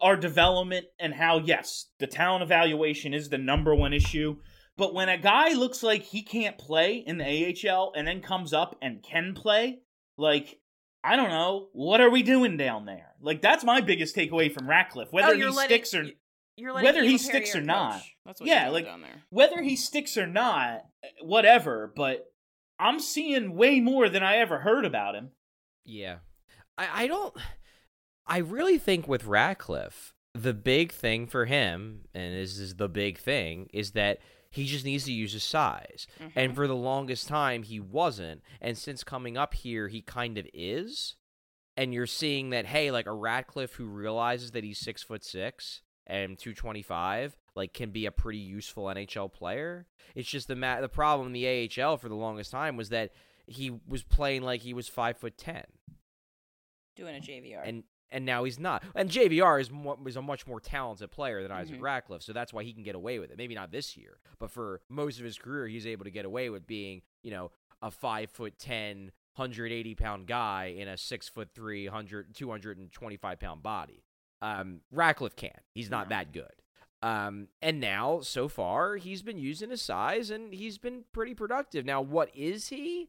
[0.01, 4.37] our development and how yes, the talent evaluation is the number one issue.
[4.77, 7.25] But when a guy looks like he can't play in the
[7.67, 9.79] AHL and then comes up and can play,
[10.17, 10.59] like
[11.03, 13.13] I don't know, what are we doing down there?
[13.21, 15.11] Like that's my biggest takeaway from Ratcliffe.
[15.11, 16.09] Whether oh, he you're letting, sticks or
[16.55, 18.01] you're whether he sticks Perrier or not.
[18.25, 19.23] That's what Yeah, you're like- down there.
[19.29, 20.85] whether he sticks or not,
[21.21, 22.31] whatever, but
[22.79, 25.29] I'm seeing way more than I ever heard about him.
[25.85, 26.17] Yeah.
[26.77, 27.35] I, I don't
[28.27, 33.17] I really think with Ratcliffe, the big thing for him, and this is the big
[33.17, 34.19] thing, is that
[34.49, 36.07] he just needs to use his size.
[36.19, 36.53] And mm-hmm.
[36.55, 38.41] for the longest time he wasn't.
[38.61, 41.15] And since coming up here he kind of is.
[41.75, 45.81] And you're seeing that, hey, like a Ratcliffe who realizes that he's six foot six
[46.07, 49.85] and two twenty five, like can be a pretty useful NHL player.
[50.15, 53.11] It's just the ma- the problem in the AHL for the longest time was that
[53.45, 55.63] he was playing like he was five foot ten
[56.95, 57.61] Doing a JVR.
[57.63, 58.83] and and now he's not.
[58.95, 59.69] And JVR is
[60.07, 61.81] is a much more talented player than Isaac Mhm.
[61.81, 63.37] Ratcliffe, so that's why he can get away with it.
[63.37, 66.49] Maybe not this year, but for most of his career, he's able to get away
[66.49, 67.51] with being, you know,
[67.81, 73.61] a five foot 10, 180 pound guy in a six foot three, 100, 225 pound
[73.61, 74.03] body.
[74.41, 75.63] Um, Ratcliffe can't.
[75.73, 76.15] He's not No.
[76.17, 76.53] that good.
[77.03, 81.85] Um, and now, so far, he's been using his size and he's been pretty productive.
[81.85, 83.07] Now, what is he?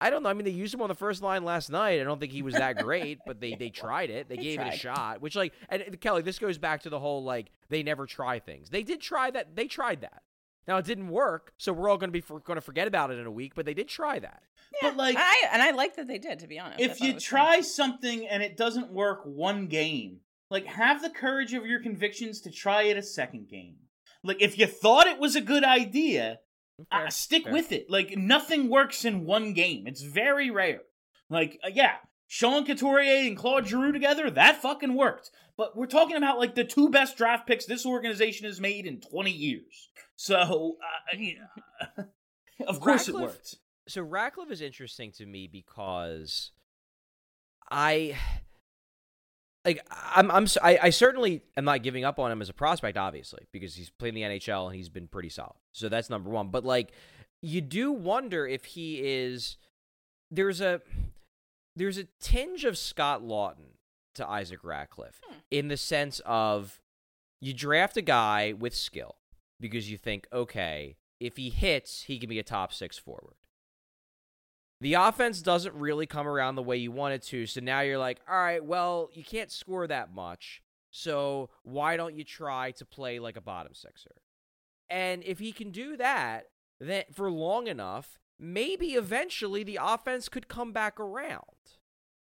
[0.00, 0.30] I don't know.
[0.30, 2.00] I mean, they used him on the first line last night.
[2.00, 4.28] I don't think he was that great, but they they tried it.
[4.28, 6.98] They, They gave it a shot, which like and Kelly, this goes back to the
[6.98, 8.70] whole like they never try things.
[8.70, 9.54] They did try that.
[9.56, 10.22] They tried that.
[10.66, 13.10] Now it didn't work, so we're all going to be for, going to forget about
[13.10, 13.54] it in a week.
[13.54, 14.42] But they did try that.
[14.80, 16.38] But like I and I like that they did.
[16.40, 17.64] To be honest, if you try fun.
[17.64, 20.20] something and it doesn't work one game,
[20.50, 23.76] like have the courage of your convictions to try it a second game.
[24.22, 26.40] Like if you thought it was a good idea,
[26.90, 27.52] uh, stick fair.
[27.52, 27.90] with it.
[27.90, 29.86] Like nothing works in one game.
[29.86, 30.82] It's very rare.
[31.28, 35.30] Like uh, yeah, Sean Couturier and Claude Giroux together, that fucking worked.
[35.56, 39.00] But we're talking about like the two best draft picks this organization has made in
[39.00, 39.88] 20 years.
[40.14, 42.04] So, uh, yeah.
[42.68, 43.56] of course it worked.
[43.88, 46.52] So Ratcliffe is interesting to me because
[47.70, 48.16] I
[49.64, 53.46] like I'm I'm I certainly am not giving up on him as a prospect, obviously,
[53.52, 55.56] because he's playing in the NHL and he's been pretty solid.
[55.72, 56.48] So that's number one.
[56.48, 56.92] But like,
[57.42, 59.56] you do wonder if he is.
[60.30, 60.80] There's a
[61.76, 63.76] there's a tinge of Scott Laughton
[64.14, 65.36] to Isaac Ratcliffe hmm.
[65.50, 66.80] in the sense of
[67.40, 69.16] you draft a guy with skill
[69.58, 73.34] because you think, okay, if he hits, he can be a top six forward.
[74.80, 77.98] The offense doesn't really come around the way you want it to, so now you're
[77.98, 82.84] like, all right, well, you can't score that much, so why don't you try to
[82.86, 84.16] play like a bottom sixer?
[84.88, 86.46] And if he can do that,
[86.80, 91.44] then for long enough, maybe eventually the offense could come back around.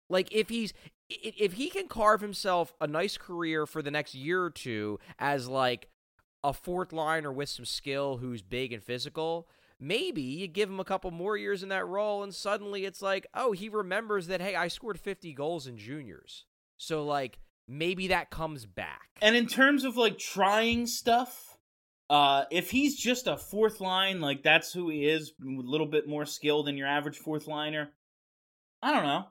[0.09, 0.73] Like if he's
[1.09, 5.47] if he can carve himself a nice career for the next year or two as
[5.47, 5.89] like
[6.43, 9.47] a fourth liner with some skill who's big and physical,
[9.81, 13.25] maybe you give him a couple more years in that role and suddenly it's like,
[13.33, 16.45] oh, he remembers that hey, I scored 50 goals in juniors.
[16.77, 19.09] So like maybe that comes back.
[19.21, 21.57] And in terms of like trying stuff,
[22.09, 26.07] uh, if he's just a fourth line, like that's who he is, a little bit
[26.07, 27.89] more skill than your average fourth liner.
[28.83, 29.25] I don't know.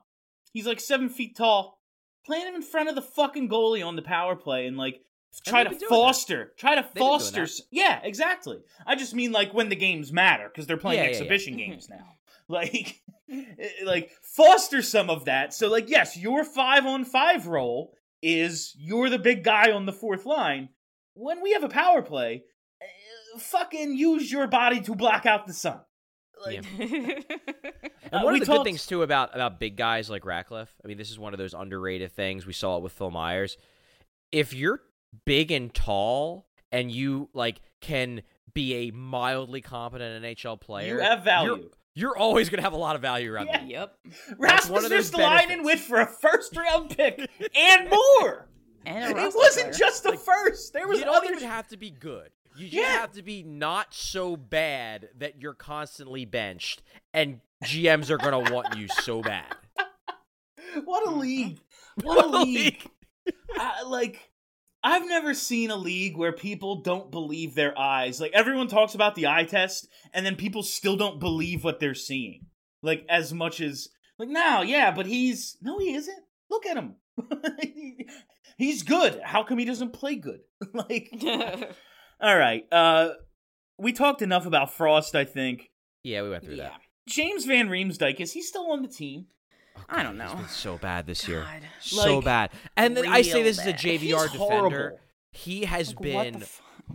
[0.51, 1.79] He's like seven feet tall.
[2.25, 5.01] Playing him in front of the fucking goalie on the power play and like
[5.45, 6.05] try to they've been doing that.
[6.05, 7.47] foster, try to They've foster.
[7.71, 8.59] Yeah, exactly.
[8.85, 11.17] I just mean like when the games matter because they're playing Yeah, yeah, yeah.
[11.17, 12.05] exhibition games now.
[12.49, 13.01] Like,
[13.31, 13.45] eh,
[13.85, 15.53] like foster some of that.
[15.53, 19.93] So like, yes, your five on five role is you're the big guy on the
[19.93, 20.67] fourth line.
[21.13, 22.43] When we have a power play,
[22.81, 22.85] eh,
[23.39, 25.79] fucking use your body to block out the sun.
[26.45, 27.25] Like, And
[28.11, 30.87] Uh, one we of the good things too about about big guys like Ratcliffe, I
[30.89, 32.45] mean, this is one of those underrated things.
[32.45, 33.55] We saw it with Phil Myers.
[34.33, 34.81] If you're
[35.25, 38.21] big and tall and you like can
[38.53, 41.49] be a mildly competent NHL player, You have value.
[41.55, 41.59] You're,
[41.93, 43.61] you're always gonna have a lot of value around Yeah.
[43.63, 43.71] you.
[43.71, 43.95] yep.
[44.39, 48.47] That's one Rasmus of those Ristolainen went for a first round pick and more.
[48.85, 49.73] And It wasn't player.
[49.73, 50.73] just the first.
[50.73, 52.29] There was You don't other even have to be good.
[52.57, 52.99] You just Yeah.
[52.99, 56.81] have to be not so bad that you're constantly benched,
[57.13, 59.45] and GMs are gonna want you so bad.
[60.73, 60.79] Mm-hmm.
[60.85, 61.59] What a league!
[62.01, 62.89] What a league!
[63.57, 64.30] I, like,
[64.83, 68.19] I've never seen a league where people don't believe their eyes.
[68.19, 71.93] Like, everyone talks about the eye test, and then people still don't believe what they're
[71.93, 72.47] seeing.
[72.81, 76.23] Like, as much as, like, now, yeah, but he's, no, he isn't.
[76.49, 76.95] Look at him.
[78.57, 79.21] he's good.
[79.23, 80.41] How come he doesn't play good?
[80.73, 81.11] like,
[82.21, 82.63] all right.
[82.71, 83.09] Uh,
[83.77, 85.69] we talked enough about Frost, I think.
[86.03, 86.69] Yeah, we went through yeah.
[86.69, 86.81] that.
[87.07, 89.25] James Van Riemsdyk, is he still on the team?
[89.77, 90.35] Oh, I don't He's know.
[90.37, 91.41] been so bad this year.
[91.41, 91.61] God.
[91.79, 92.49] So Like, bad.
[92.77, 93.73] And then I say real this as a.
[93.73, 94.37] JVR He's defender.
[94.37, 94.99] horrible.
[95.31, 96.43] He has Like, been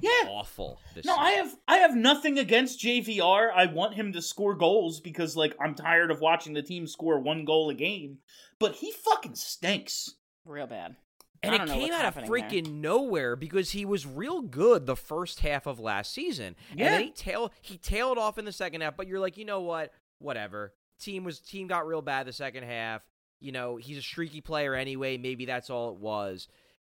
[0.01, 0.11] Yeah.
[0.29, 1.25] awful this No, season.
[1.27, 3.51] I have I have nothing against JVR.
[3.55, 7.19] I want him to score goals because like I'm tired of watching the team score
[7.19, 8.19] one goal a game.
[8.59, 10.15] But he fucking stinks.
[10.45, 10.97] Real bad.
[11.43, 12.41] And it came out of happening there.
[12.43, 16.57] freaking nowhere because he was real good the first half of last season.
[16.71, 19.45] And then he tail he tailed off in the second half, but you're like, you
[19.45, 19.93] know what?
[20.19, 20.73] Whatever.
[21.01, 23.03] Team was team got real bad the second half.
[23.41, 25.19] You know, he's a streaky player anyway.
[25.19, 26.49] Maybe that's all it was.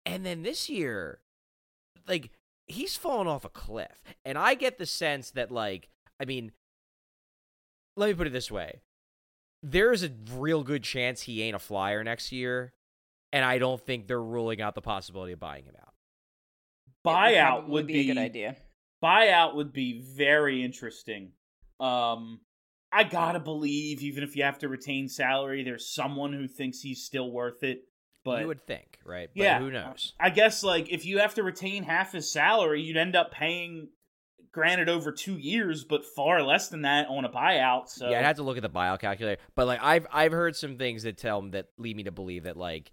[0.07, 1.21] And then this year,
[2.09, 2.31] like,
[2.67, 4.03] he's fallen off a cliff.
[4.25, 5.89] And I get the sense that, like,
[6.19, 6.53] I mean,
[7.97, 8.81] let me put it this way.
[9.63, 12.73] There's a real good chance he ain't a flyer next year
[13.33, 15.95] and I don't think they're ruling out the possibility of buying him out.
[17.05, 18.57] It would Buyout probably would be a good idea.
[19.03, 21.33] Buyout would be very interesting.
[21.79, 22.41] Um
[22.93, 27.05] I gotta believe, even if you have to retain salary, there's someone who thinks he's
[27.05, 27.83] still worth it.
[28.25, 29.31] But you would think, right?
[29.35, 30.13] But yeah, who knows?
[30.21, 33.89] I guess like if you have to retain half his salary, you'd end up paying,
[34.53, 37.89] granted over two years, but far less than that on a buyout.
[37.89, 39.41] So Yeah, I'd have to look at the buyout calculator.
[39.55, 42.57] But like I've I've heard some things that tell that lead me to believe that
[42.57, 42.91] like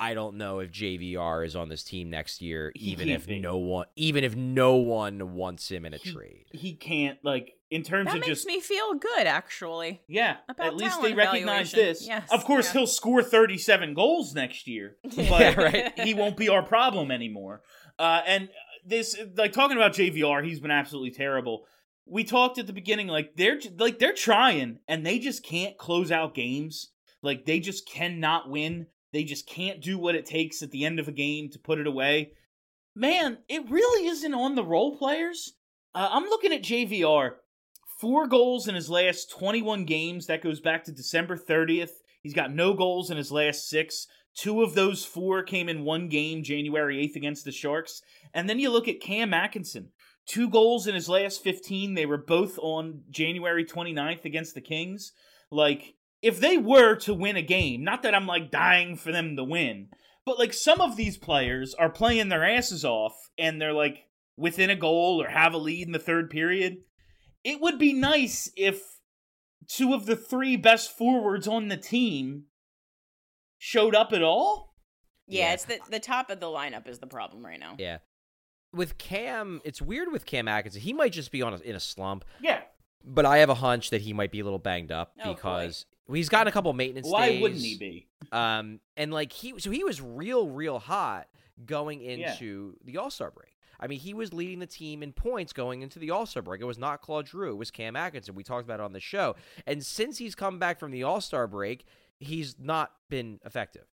[0.00, 3.56] I don't know if JVR is on this team next year, even can't if no
[3.56, 6.44] one even if no one wants him in a He- trade.
[6.52, 10.00] he can't like in terms of just That of makes just me feel good, actually.
[10.08, 10.36] yeah.
[10.58, 12.06] at least they recognize this.
[12.06, 12.72] Yes, of course, yeah.
[12.80, 16.00] he'll score 37 goals next year, but Yeah, right.
[16.00, 17.62] he won't be our problem anymore.
[17.98, 18.48] Uh, and
[18.86, 21.64] this, like talking about JVR, he's been absolutely terrible.
[22.06, 26.10] We talked at the beginning, like they're like they're trying, and they just can't close
[26.10, 26.92] out games.
[27.20, 28.86] Like they just cannot win.
[29.12, 31.78] They just can't do what it takes at the end of a game to put
[31.78, 32.32] it away.
[32.94, 35.54] Man, it really isn't on the role players.
[35.94, 37.32] Uh, I'm looking at JVR.
[38.00, 40.26] Four goals in his last 21 games.
[40.26, 41.90] That goes back to December 30th.
[42.22, 44.06] He's got no goals in his last six.
[44.36, 48.02] Two of those four came in one game, January 8th against the Sharks.
[48.32, 49.90] And then you look at Cam Atkinson.
[50.26, 51.94] Two goals in his last 15.
[51.94, 55.12] They were both on January 29th against the Kings.
[55.50, 59.36] Like, if they were to win a game, not that I'm like dying for them
[59.36, 59.88] to win,
[60.26, 64.04] but like some of these players are playing their asses off and they're like
[64.36, 66.78] within a goal or have a lead in the third period.
[67.44, 68.82] It would be nice if
[69.68, 72.44] two of the three best forwards on the team
[73.58, 74.74] showed up at all.
[75.26, 75.52] Yeah, Yeah.
[75.54, 77.76] it's the the top of the lineup is the problem right now.
[77.78, 77.98] Yeah.
[78.72, 80.80] With Cam, it's weird with Cam Atkinson.
[80.82, 82.60] He might just be on a, in a slump, Yeah.
[83.04, 85.34] But I have a hunch that he might be a little banged up Oh, boy.
[85.34, 87.42] because he's gotten a couple maintenance Why days.
[87.42, 88.06] wouldn't he be?
[88.32, 91.28] Um, and like he, so he was real, real hot
[91.64, 92.32] going Yeah.
[92.32, 93.54] into the All Star break.
[93.80, 96.60] I mean, he was leading the team in points going into the All Star break.
[96.60, 98.34] It was not Claude Giroux, it was Cam Atkinson.
[98.34, 99.36] We talked about it on the show.
[99.66, 101.84] And since he's come back from the All Star break,
[102.18, 103.84] he's not been effective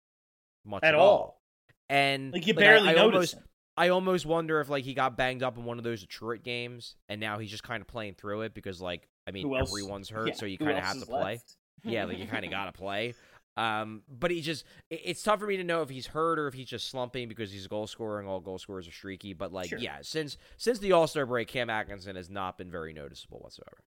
[0.66, 1.42] much At at, all.
[1.88, 3.44] And Like you I- barely I, notice almost, him.
[3.78, 6.96] I almost wonder if like he got banged up in one of those Detroit games,
[7.10, 10.10] and now he's just kind of playing through it because like I mean else- everyone's
[10.10, 11.42] hurt, yeah, so you kind of have to play.
[11.84, 13.14] Yeah, like you kind of got to play.
[13.58, 16.48] Um, but he just it- it's tough for me to know if he's hurt or
[16.50, 19.32] if he's just slumping because he's a goal scorer and all goal scorers are streaky.
[19.32, 19.80] But like, Sure.
[19.80, 23.78] yeah, since since the All Star break, Cam Atkinson has not been very noticeable whatsoever.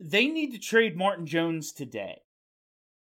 [0.00, 2.22] They need to trade Martin Jones today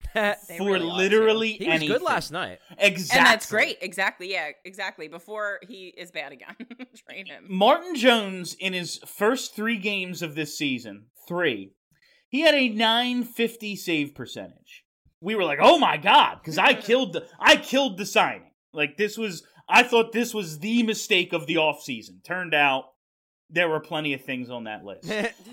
[0.12, 2.58] for really literally he was good last night.
[2.78, 3.18] Exactly.
[3.18, 3.78] And that's great.
[3.80, 4.30] Exactly.
[4.30, 5.08] Yeah, exactly.
[5.08, 6.54] Before he is bad again.
[7.08, 7.44] Train him.
[7.48, 11.72] Martin Jones in his first three games of this season, three,
[12.28, 14.84] he had a 950 save percentage.
[15.20, 18.50] We were like, "Oh my god!" Because I killed the I killed the signing.
[18.72, 22.24] Like this was, I thought this was the mistake of the offseason.
[22.24, 22.84] Turned out
[23.50, 25.10] there were plenty of things on that list.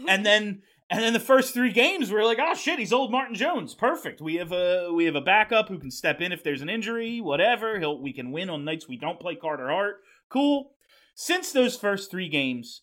[0.07, 3.11] and then and then the first three games we are like, oh shit, he's old
[3.11, 3.73] Martin Jones.
[3.73, 4.21] Perfect.
[4.21, 7.19] We have a we have a backup who can step in if there's an injury,
[7.21, 7.79] whatever.
[7.79, 10.01] He'll we can win on nights we don't play Carter Hart.
[10.29, 10.71] Cool.
[11.15, 12.81] Since those first three games,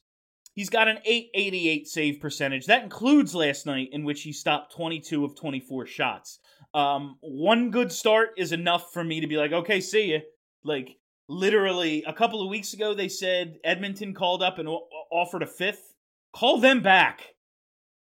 [0.55, 2.67] he's got an 888 save percentage.
[2.67, 6.39] That includes last night in which he stopped 22 of 24 shots.
[6.75, 10.19] Um, one good start is enough for me to be like, okay, see ya.
[10.65, 10.97] Like
[11.29, 14.69] literally a couple of weeks ago, they said Edmonton called up and
[15.11, 15.95] offered a fifth.
[16.33, 17.32] Call them back.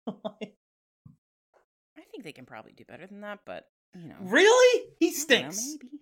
[1.97, 4.16] I think they can probably do better than that, but you know.
[4.20, 4.85] really?
[4.98, 5.76] He I know, stinks.
[5.82, 5.93] maybe.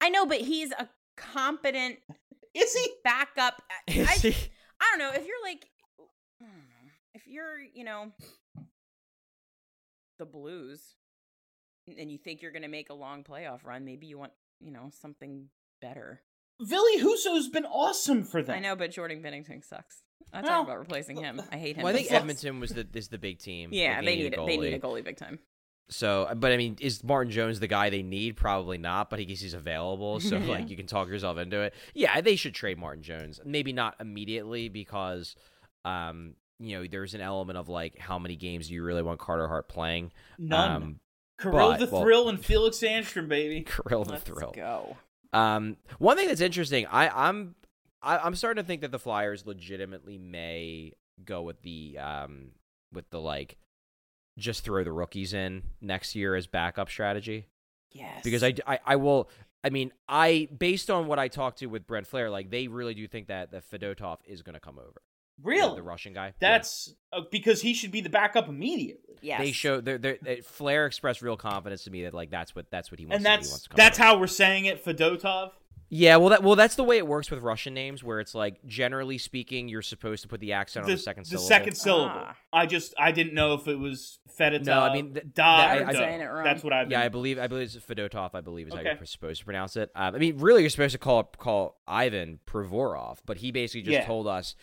[0.00, 1.98] I know, but he's a competent
[2.54, 2.90] Is he?
[3.02, 3.60] backup.
[3.88, 4.50] I, Is I, he-
[4.80, 5.66] I don't know if you're like,
[6.40, 6.46] know,
[7.14, 8.12] if you're, you know,
[10.18, 10.94] the Blues,
[11.98, 14.70] and you think you're going to make a long playoff run, maybe you want, you
[14.70, 15.46] know, something
[15.80, 16.20] better.
[16.64, 18.56] Ville Husso's been awesome for them.
[18.56, 20.02] I know, but Jordan Binnington sucks.
[20.32, 21.40] I'm Well, talking about replacing him.
[21.52, 21.84] I hate him.
[21.84, 23.70] Well, I think Edmonton was the is the big team.
[23.72, 24.46] Yeah, Like, they need it.
[24.46, 25.00] They need a goalie.
[25.00, 25.38] goalie big time.
[25.90, 28.36] So, but I mean, is Martin Jones the guy they need?
[28.36, 30.46] Probably not, but he he's available, so Yeah.
[30.46, 31.74] like you can talk yourself into it.
[31.94, 33.38] Yeah, they should trade Martin Jones.
[33.44, 35.36] Maybe not immediately because,
[35.84, 39.18] um, you know, there's an element of like how many games do you really want
[39.20, 40.10] Carter Hart playing?
[40.38, 40.70] None.
[40.82, 41.00] Um,
[41.40, 43.60] Kirill but- the well- Thrill and Felix Sandstrom, baby.
[43.88, 44.52] Kirill the Let's thrill.
[44.52, 44.96] go.
[45.34, 47.54] Um, one thing that's interesting, I, I'm
[48.02, 50.92] I, I'm starting to think that the Flyers legitimately may
[51.24, 52.50] go with the um
[52.92, 53.56] with the like
[54.38, 57.46] just throw the rookies in next year as backup strategy
[57.92, 58.20] Yes.
[58.24, 59.30] because I, I I will
[59.62, 62.94] I mean I based on what I talked to with Brent Flahr like they really
[62.94, 65.02] do think that that Fedotov is going to come over
[65.42, 65.76] Really?
[65.76, 66.32] the, Russian guy Yeah.
[66.40, 69.16] That's uh, because he should be the backup immediately.
[69.20, 72.54] Yeah, they show they're, they're, they- Flahr expressed real confidence to me that like that's
[72.54, 74.04] what that's what he wants And to, he that's wants to come that's over.
[74.06, 75.50] how we're saying it, Fedotov.
[75.90, 78.64] Yeah, well, that well, that's the way it works with Russian names, where it's like
[78.66, 81.46] generally speaking, you're supposed to put the accent on the second the syllable.
[81.48, 82.14] second syllable.
[82.24, 82.36] Ah.
[82.52, 84.64] I just I didn't know if it was Fedotov.
[84.66, 86.44] No, I mean, th- da, that- I- I- saying it wrong.
[86.44, 86.90] That's what I've.
[86.90, 88.30] Yeah, I believe I believe it's Fedotov.
[88.34, 89.90] I believe is how you're supposed to pronounce it.
[89.94, 93.92] Um, I mean, really, you're supposed to call call Ivan Provorov, but he basically just
[93.92, 94.06] Yeah.
[94.06, 94.54] told us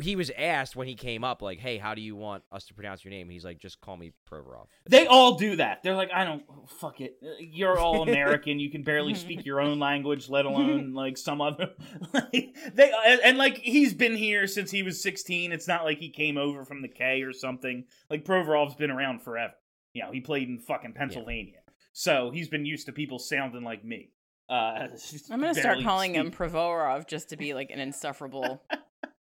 [0.00, 2.74] he was asked when he came up, like, "Hey, how do you want us to
[2.74, 5.82] pronounce your name?" He's like, "Just call me Provorov." They all do that.
[5.82, 7.16] They're like, I don't fuck it.
[7.40, 8.58] You're all American.
[8.60, 11.70] You can barely speak your own language, let alone like some other.
[12.12, 15.52] like, they and, and, like he's been here since he was 16.
[15.52, 17.84] It's not like he came over from the K or something.
[18.10, 19.54] Like Provorov's been around forever.
[19.94, 21.60] You know, he played in fucking Pennsylvania,
[21.92, 24.10] so he's been used to people sounding like me.
[24.48, 24.88] Uh,
[25.30, 26.30] I'm gonna start barely calling him.
[26.30, 28.62] Provorov just to be like an insufferable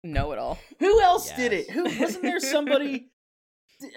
[0.03, 0.57] know-it-all.
[0.79, 1.69] Who else did it?
[1.69, 3.09] Who wasn't there somebody?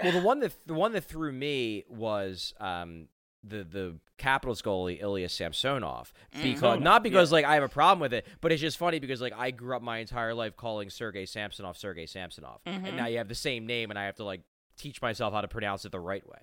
[0.02, 3.08] Well, the one that the one that threw me was um
[3.44, 7.98] the the Capitals goalie Ilya Samsonov because Samsonov, not because like I have a problem
[8.00, 10.90] with it, but it's just funny because like I grew up my entire life calling
[10.90, 12.86] Sergei Samsonov Sergei Samsonov, Mhm.
[12.88, 14.42] and now you have the same name, and I have to like
[14.76, 16.38] teach myself how to pronounce it the right way.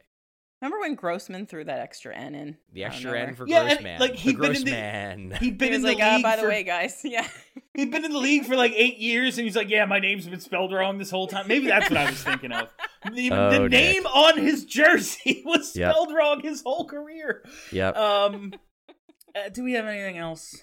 [0.61, 2.57] Remember when Grossman threw that extra N in?
[2.73, 3.17] The extra?
[3.17, 3.99] N for Yeah, and, Grossman.
[4.01, 5.31] like, he'd the been in the- Grossman.
[5.39, 7.25] He'd been He was in the ah, league by the way, guys, yeah.
[7.73, 10.27] He'd been in the league for like eight years, and he's like, "Yeah, my name's
[10.27, 12.69] been spelled wrong this whole time." Maybe that's what I was thinking of.
[13.13, 13.71] The, Oh, the Nick.
[13.71, 15.91] name on his jersey was Yep.
[15.93, 17.45] spelled wrong his whole career.
[17.71, 17.95] yep.
[17.95, 18.51] Um,
[19.33, 20.61] uh, do we have anything else?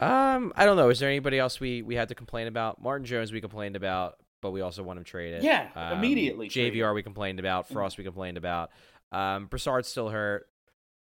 [0.00, 0.90] Um, I don't know.
[0.90, 2.82] Is there anybody else we we had to complain about?
[2.82, 5.42] Martin Jones we complained about, but we also want him traded.
[5.42, 6.74] Yeah, Um, immediately traded.
[6.74, 7.68] JVR we complained about.
[7.70, 8.70] Frost we complained about.
[9.14, 10.46] Um, Brassard's still hurt.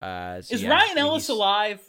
[0.01, 1.81] Uh, so Is yeah, Ryan Ellis alive?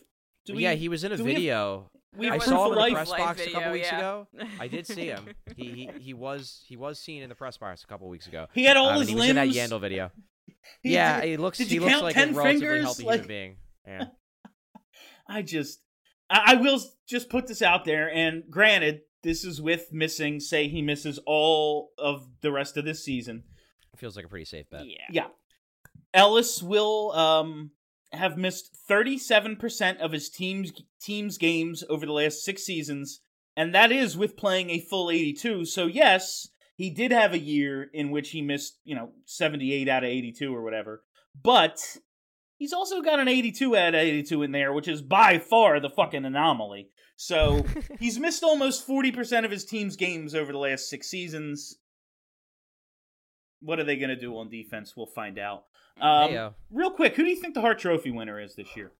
[0.46, 1.91] Do we- yeah, he was in a do we have- video.
[2.18, 3.98] we I saw him in the press Life box a couple weeks yeah.
[3.98, 4.28] ago.
[4.60, 5.28] I did see him.
[5.56, 8.48] He, he he was he was seen in the press box a couple weeks ago.
[8.54, 9.48] He had all Um, his he was in that.
[9.50, 10.12] Yandle video.
[10.84, 12.84] He- yeah, did- he looks did he you looks like 10 a relatively fingers?
[12.84, 13.56] healthy Like- human being.
[13.88, 14.06] Yeah.
[15.28, 15.80] I just,
[16.30, 20.40] I, I will just put this out there, and granted, this is with missing.
[20.40, 23.44] Say he misses all of the rest of this season.
[23.98, 24.86] Feels like a pretty safe bet.
[24.86, 24.96] Yeah.
[25.12, 25.28] Yeah.
[26.14, 27.72] Ellis will um
[28.11, 33.22] have missed 37% of his team's team's games over the last 6 seasons
[33.60, 35.65] and that is with playing a full 82.
[35.65, 40.06] So yes, he did have a year in which he missed, you know, 78 out
[40.06, 41.03] of 82 or whatever.
[41.44, 41.98] But
[42.57, 45.90] he's also got an 82 out of 82 in there, which is by far the
[45.90, 46.88] fucking anomaly.
[47.18, 47.65] So
[47.99, 51.80] he's missed almost 40% of his team's games over the last 6 seasons.
[53.60, 54.94] What are they going to do on defense?
[54.95, 55.65] We'll find out.
[56.02, 56.53] Um, Heyo.
[56.72, 58.91] real quick, who do you think the Hart Trophy winner is this year?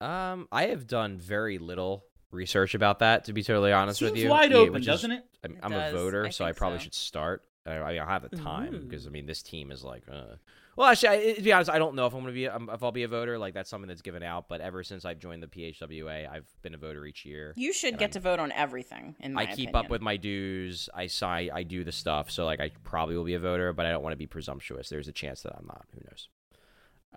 [0.00, 4.24] Um, I have done very little research about that, to be totally honest with Seems
[4.24, 4.28] you.
[4.30, 5.24] wide Yeah, open, which doesn't it?
[5.44, 5.92] I'm, It I'm does.
[5.92, 6.84] a voter, I so I probably so.
[6.84, 7.42] should start.
[7.66, 10.02] I, I mean, I have the time because I mean, this team is like.
[10.10, 10.36] Uh...
[10.76, 12.82] Well, actually, I, to be honest, I don't know if I'm gonna be um, if
[12.82, 13.38] I'll be a voter.
[13.38, 14.48] Like that's something that's given out.
[14.48, 17.54] But ever since I've joined the PHWA, I've been a voter each year.
[17.56, 19.16] You should get I'm- to vote on everything.
[19.20, 19.76] In my I keep opinion.
[19.76, 20.88] up with my dues.
[20.94, 21.50] I sign.
[21.52, 22.30] I do the stuff.
[22.30, 24.88] So like, I probably will be a voter, but I don't want to be presumptuous.
[24.88, 25.86] There's a chance that I'm not.
[25.94, 26.28] Who knows?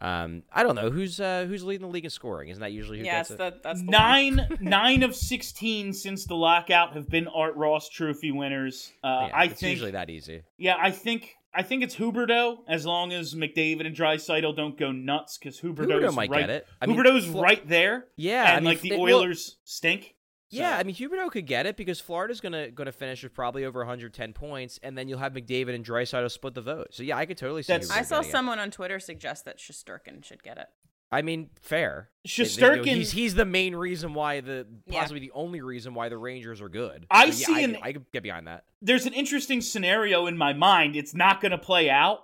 [0.02, 2.48] Um, I don't know who's uh who's leading the league in scoring.
[2.50, 3.38] Isn't that usually who Yeah, gets it's it?
[3.38, 3.92] the, that's the.
[3.92, 8.94] Nine, nine of sixteen since the lockout have been Art Ross Trophy winners.
[9.04, 10.44] Uh, Yeah, I it's think, usually that easy.
[10.58, 12.60] yeah, I think, I think it's Huberdeau.
[12.70, 16.50] As long as McDavid and Draisaitl don't go nuts, because Huberdeau's Huberdeau might right, get
[16.50, 16.68] it.
[16.82, 18.06] I mean, Huberdeau's Flo- right there.
[18.16, 20.16] Yeah, and I mean, like the it- well- Oilers stink.
[20.52, 23.66] Yeah, So- I mean Huberdeau could get it because Florida's gonna gonna finish with probably
[23.66, 26.88] over 110 points, and then you'll have McDavid and Draisaitl split the vote.
[26.92, 27.74] So yeah, I could totally see.
[27.74, 28.32] That's- Huberdeau I saw getting it.
[28.32, 30.68] someone on Twitter suggest that Shesterkin should get it.
[31.12, 32.10] I mean, fair.
[32.24, 35.00] They- they- Shesterkin- he's he's the main reason why the Yeah.
[35.02, 37.06] possibly the only reason why the Rangers are good.
[37.10, 38.66] I yeah, see I, an- could, I could get behind that.
[38.82, 40.96] There's an interesting scenario in my mind.
[40.96, 42.22] It's not going to play out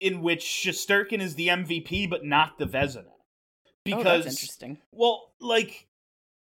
[0.00, 3.04] in which Shesterkin is the MVP, but not the Vezina.
[3.84, 4.78] Because oh, that's interesting.
[4.90, 5.86] Well, like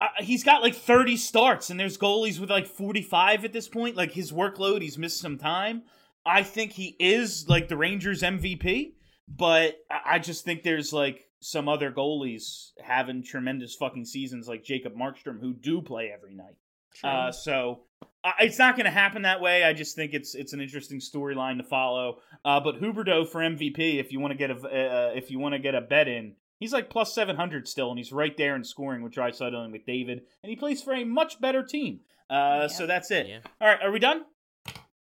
[0.02, 3.96] uh, he's got like 30 starts, and there's goalies with like 45 at this point.
[3.96, 5.84] Like his workload, he's missed some time.
[6.26, 8.94] I think he is like the Rangers MVP,
[9.28, 14.64] but I I just think there's like some other goalies having tremendous fucking seasons, like
[14.64, 16.56] Jacob Markstrom, who do play every night.
[17.04, 17.82] Uh, so
[18.24, 19.64] uh, it's not going to happen that way.
[19.64, 22.20] I just think it's it's an interesting storyline to follow.
[22.44, 25.54] Uh, but Huberdeau for MVP, if you want to get a uh, if you want
[25.54, 28.56] to get a bet in, he's like plus seven hundred still, and he's right there
[28.56, 32.02] in scoring with Draisaitl and McDavid, and he plays for a much better team.
[32.30, 33.28] Uh, So that's it.
[33.28, 33.40] Yeah.
[33.60, 34.24] All right, are we done?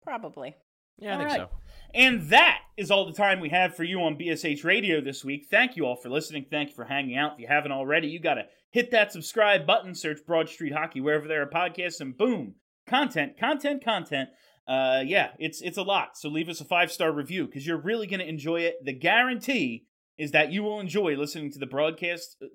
[0.02, 0.56] Probably.
[0.98, 1.38] Yeah, I All think right.
[1.40, 1.50] so.
[1.94, 5.46] And that is all the time we have for you on BSH Radio this week.
[5.50, 6.46] Thank you all for listening.
[6.50, 7.34] Thank you for hanging out.
[7.34, 11.00] If you haven't already, you got to hit that subscribe button, search Broad Street Hockey
[11.00, 12.54] wherever there are podcasts, and boom,
[12.86, 14.28] content, content, content.
[14.66, 16.18] Uh, yeah, it's it's a lot.
[16.18, 18.84] So leave us a five star review because you're really going to enjoy it.
[18.84, 19.86] The guarantee
[20.18, 22.46] is that you will enjoy listening to the broadcast, uh,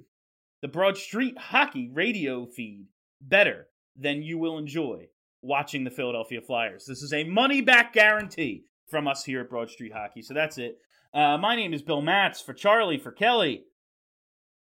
[0.62, 2.88] the Broad Street Hockey Radio feed
[3.22, 5.08] better than you will enjoy
[5.42, 6.86] watching the Philadelphia Flyers.
[6.86, 10.22] This is a money back guarantee from us here at Broad Street Hockey.
[10.22, 10.78] So that's it.
[11.14, 13.64] Uh, my name is Bill Matz for Charlie, for Kelly.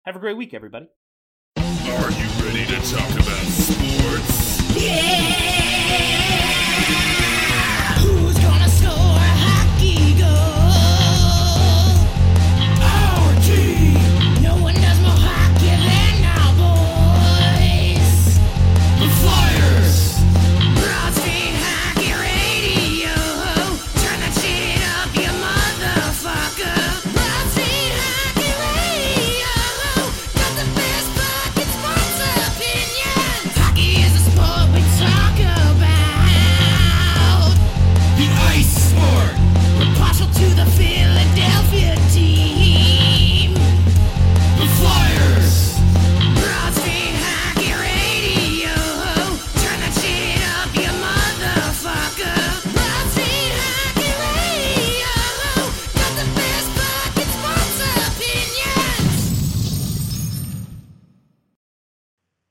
[0.05, 0.87] Have a great week, everybody.
[1.57, 4.59] Are you ready to talk about sports?
[4.73, 5.28] Who's